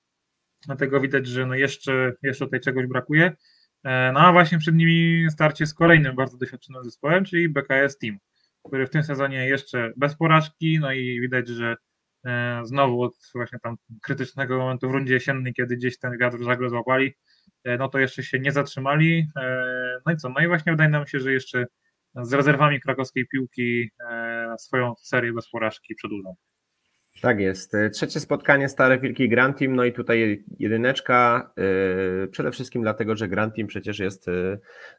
[0.65, 3.35] Dlatego widać, że no jeszcze, jeszcze tutaj czegoś brakuje.
[3.83, 8.17] No a właśnie przed nimi starcie z kolejnym bardzo doświadczonym zespołem, czyli BKS Team
[8.63, 11.75] który w tym sezonie jeszcze bez porażki, no i widać, że
[12.25, 16.69] e, znowu od właśnie tam krytycznego momentu w rundzie jesiennej, kiedy gdzieś ten wiatr żagle
[16.69, 17.13] złapali,
[17.63, 19.27] e, no to jeszcze się nie zatrzymali.
[19.37, 20.29] E, no i co?
[20.29, 21.65] No i właśnie wydaje nam się, że jeszcze
[22.15, 23.89] z rezerwami krakowskiej piłki
[24.59, 26.35] swoją serię bez porażki przedłużą.
[27.21, 27.73] Tak jest.
[27.93, 31.51] Trzecie spotkanie Stare Wilki Grand Team, no i tutaj jedyneczka,
[32.31, 34.25] przede wszystkim dlatego, że Grand Team przecież jest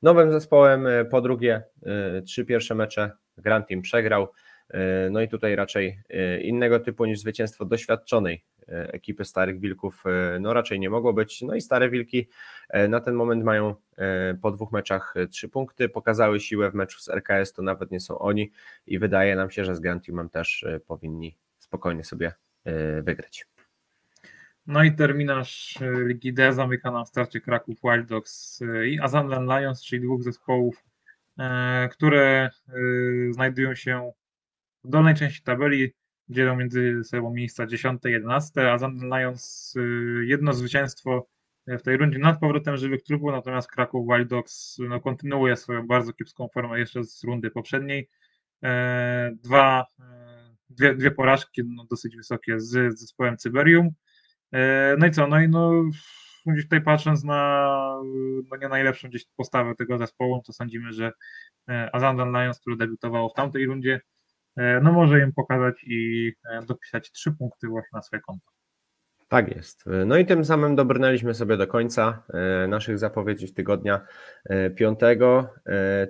[0.03, 1.63] nowym zespołem, po drugie
[2.27, 4.29] trzy pierwsze mecze Grand Team przegrał.
[4.73, 10.05] E, no i tutaj raczej e, innego typu niż zwycięstwo doświadczonej e, ekipy Starych Wilków
[10.41, 11.43] no raczej nie mogło być.
[11.43, 12.29] No i Stare Wilki
[12.89, 13.75] na ten moment mają
[14.43, 18.19] po dwóch meczach trzy punkty, pokazały siłę w meczu z RKS, to nawet nie są
[18.19, 18.53] oni
[18.87, 21.37] i wydaje nam się, że z Grand Teamem też powinni
[21.73, 22.33] spokojnie sobie
[23.03, 23.47] wygrać.
[24.67, 30.03] No i terminarz Ligi D zamyka nam starcie Kraków Wild Dogs i Azamlan Lions, czyli
[30.03, 30.85] dwóch zespołów
[31.39, 32.73] E, które e,
[33.33, 34.13] znajdują się
[34.85, 35.93] w dolnej części tabeli,
[36.29, 39.81] dzielą między sobą miejsca 10 i 11, a London Lions e,
[40.25, 41.27] jedno zwycięstwo
[41.67, 46.13] w tej rundzie nad powrotem żywych trupów, natomiast Kraków Wild Dogs no, kontynuuje swoją bardzo
[46.13, 48.09] kiepską formę jeszcze z rundy poprzedniej.
[49.33, 49.87] Dwa,
[50.79, 53.91] dwie, dwie porażki no, dosyć wysokie z, zespołem Cyberium.
[54.99, 55.83] No i co, no i no
[56.47, 57.69] gdzieś tutaj patrząc na
[58.51, 61.13] no nie najlepszą gdzieś postawę tego zespołu, to sądzimy, że
[61.69, 64.01] e, Azandan Lions, który debiutował w tamtej rundzie,
[64.57, 68.47] e, no może im pokazać i e, dopisać trzy punkty właśnie na swoje konto.
[69.29, 69.85] Tak jest.
[70.07, 72.23] No i tym samym dobrnęliśmy sobie do końca
[72.69, 74.01] naszych zapowiedzi tygodnia
[74.77, 75.55] piątego.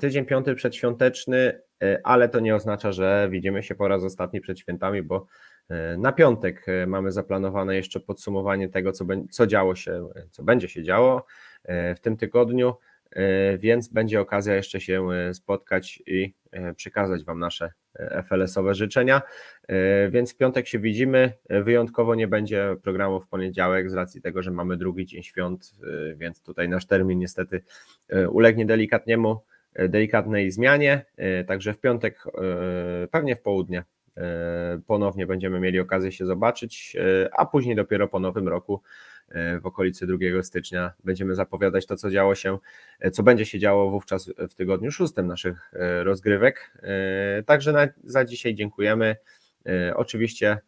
[0.01, 1.61] Tydzień piąty przedświąteczny,
[2.05, 5.27] ale to nie oznacza, że widzimy się po raz ostatni przed świętami, bo
[5.73, 10.69] E, na piątek e, mamy zaplanowane jeszcze podsumowanie tego, co, co działo się, co będzie
[10.69, 11.27] się działo
[11.65, 12.75] e, w tym tygodniu,
[13.59, 16.35] więc będzie okazja jeszcze się spotkać i
[16.77, 17.73] przekazać Wam nasze
[18.25, 19.23] FLS-owe życzenia.
[20.11, 21.33] Więc w piątek się widzimy.
[21.51, 25.71] Wyjątkowo nie będzie programu w poniedziałek z racji tego, że mamy drugi dzień świąt,
[26.17, 27.63] więc tutaj nasz termin niestety
[28.29, 29.41] ulegnie delikatniemu,
[29.89, 31.05] delikatnej zmianie.
[31.47, 32.25] Także w piątek,
[33.11, 33.85] pewnie w południe
[34.17, 38.83] E, ponownie będziemy mieli okazję się zobaczyć, e, a później dopiero po nowym roku
[39.29, 42.59] e, w okolicy 2 stycznia będziemy zapowiadać to, co działo się,
[43.13, 46.79] co będzie się działo wówczas w tygodniu szóstym naszych rozgrywek.
[47.47, 49.17] Także na, za dzisiaj dziękujemy.
[49.95, 50.59] Oczywiście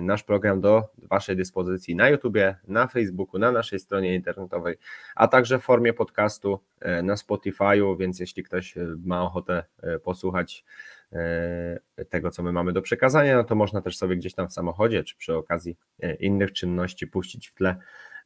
[0.00, 4.76] nasz program do Waszej dyspozycji na YouTubie, na Facebooku, na naszej stronie internetowej,
[5.14, 6.60] a także w formie podcastu
[7.02, 8.74] na Spotify'u, więc jeśli ktoś
[9.04, 9.64] ma ochotę
[10.04, 10.64] posłuchać
[11.12, 14.52] E, tego, co my mamy do przekazania, no to można też sobie gdzieś tam w
[14.52, 17.76] samochodzie, czy przy okazji e, innych czynności puścić w tle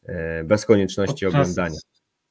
[0.05, 1.79] e, bez konieczności Podczas oglądania.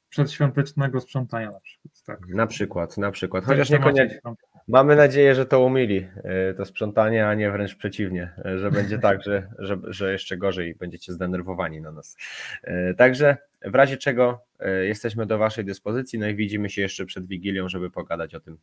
[0.09, 2.03] Przedświątecznego sprzątania na przykład.
[2.05, 2.27] Tak.
[2.27, 3.45] Na przykład, na przykład.
[3.45, 4.19] Chociaż niekoniecznie.
[4.67, 6.07] Mamy nadzieję, że to umili
[6.57, 11.13] to sprzątanie, a nie wręcz przeciwnie, że będzie tak, że, że, że jeszcze gorzej będziecie
[11.13, 12.17] zdenerwowani na nas.
[12.97, 14.45] Także w razie czego
[14.83, 18.57] jesteśmy do Waszej dyspozycji, no i widzimy się jeszcze przed Wigilią, żeby pogadać o tym,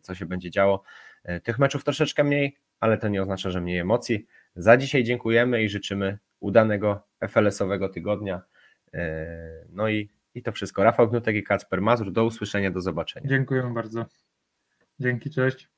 [0.00, 0.82] co się będzie działo.
[1.24, 4.26] E, tych meczów troszeczkę mniej, ale to nie oznacza, że mniej emocji.
[4.56, 8.42] Za dzisiaj dziękujemy i życzymy udanego FLS-owego tygodnia.
[8.94, 9.26] E,
[9.68, 10.84] no i, i to wszystko.
[10.84, 12.12] Rafał Gnutek i Kacper Mazur.
[12.12, 13.28] Do usłyszenia, do zobaczenia.
[13.28, 14.06] Dziękuję bardzo.
[15.02, 15.68] Dzięki, cześć.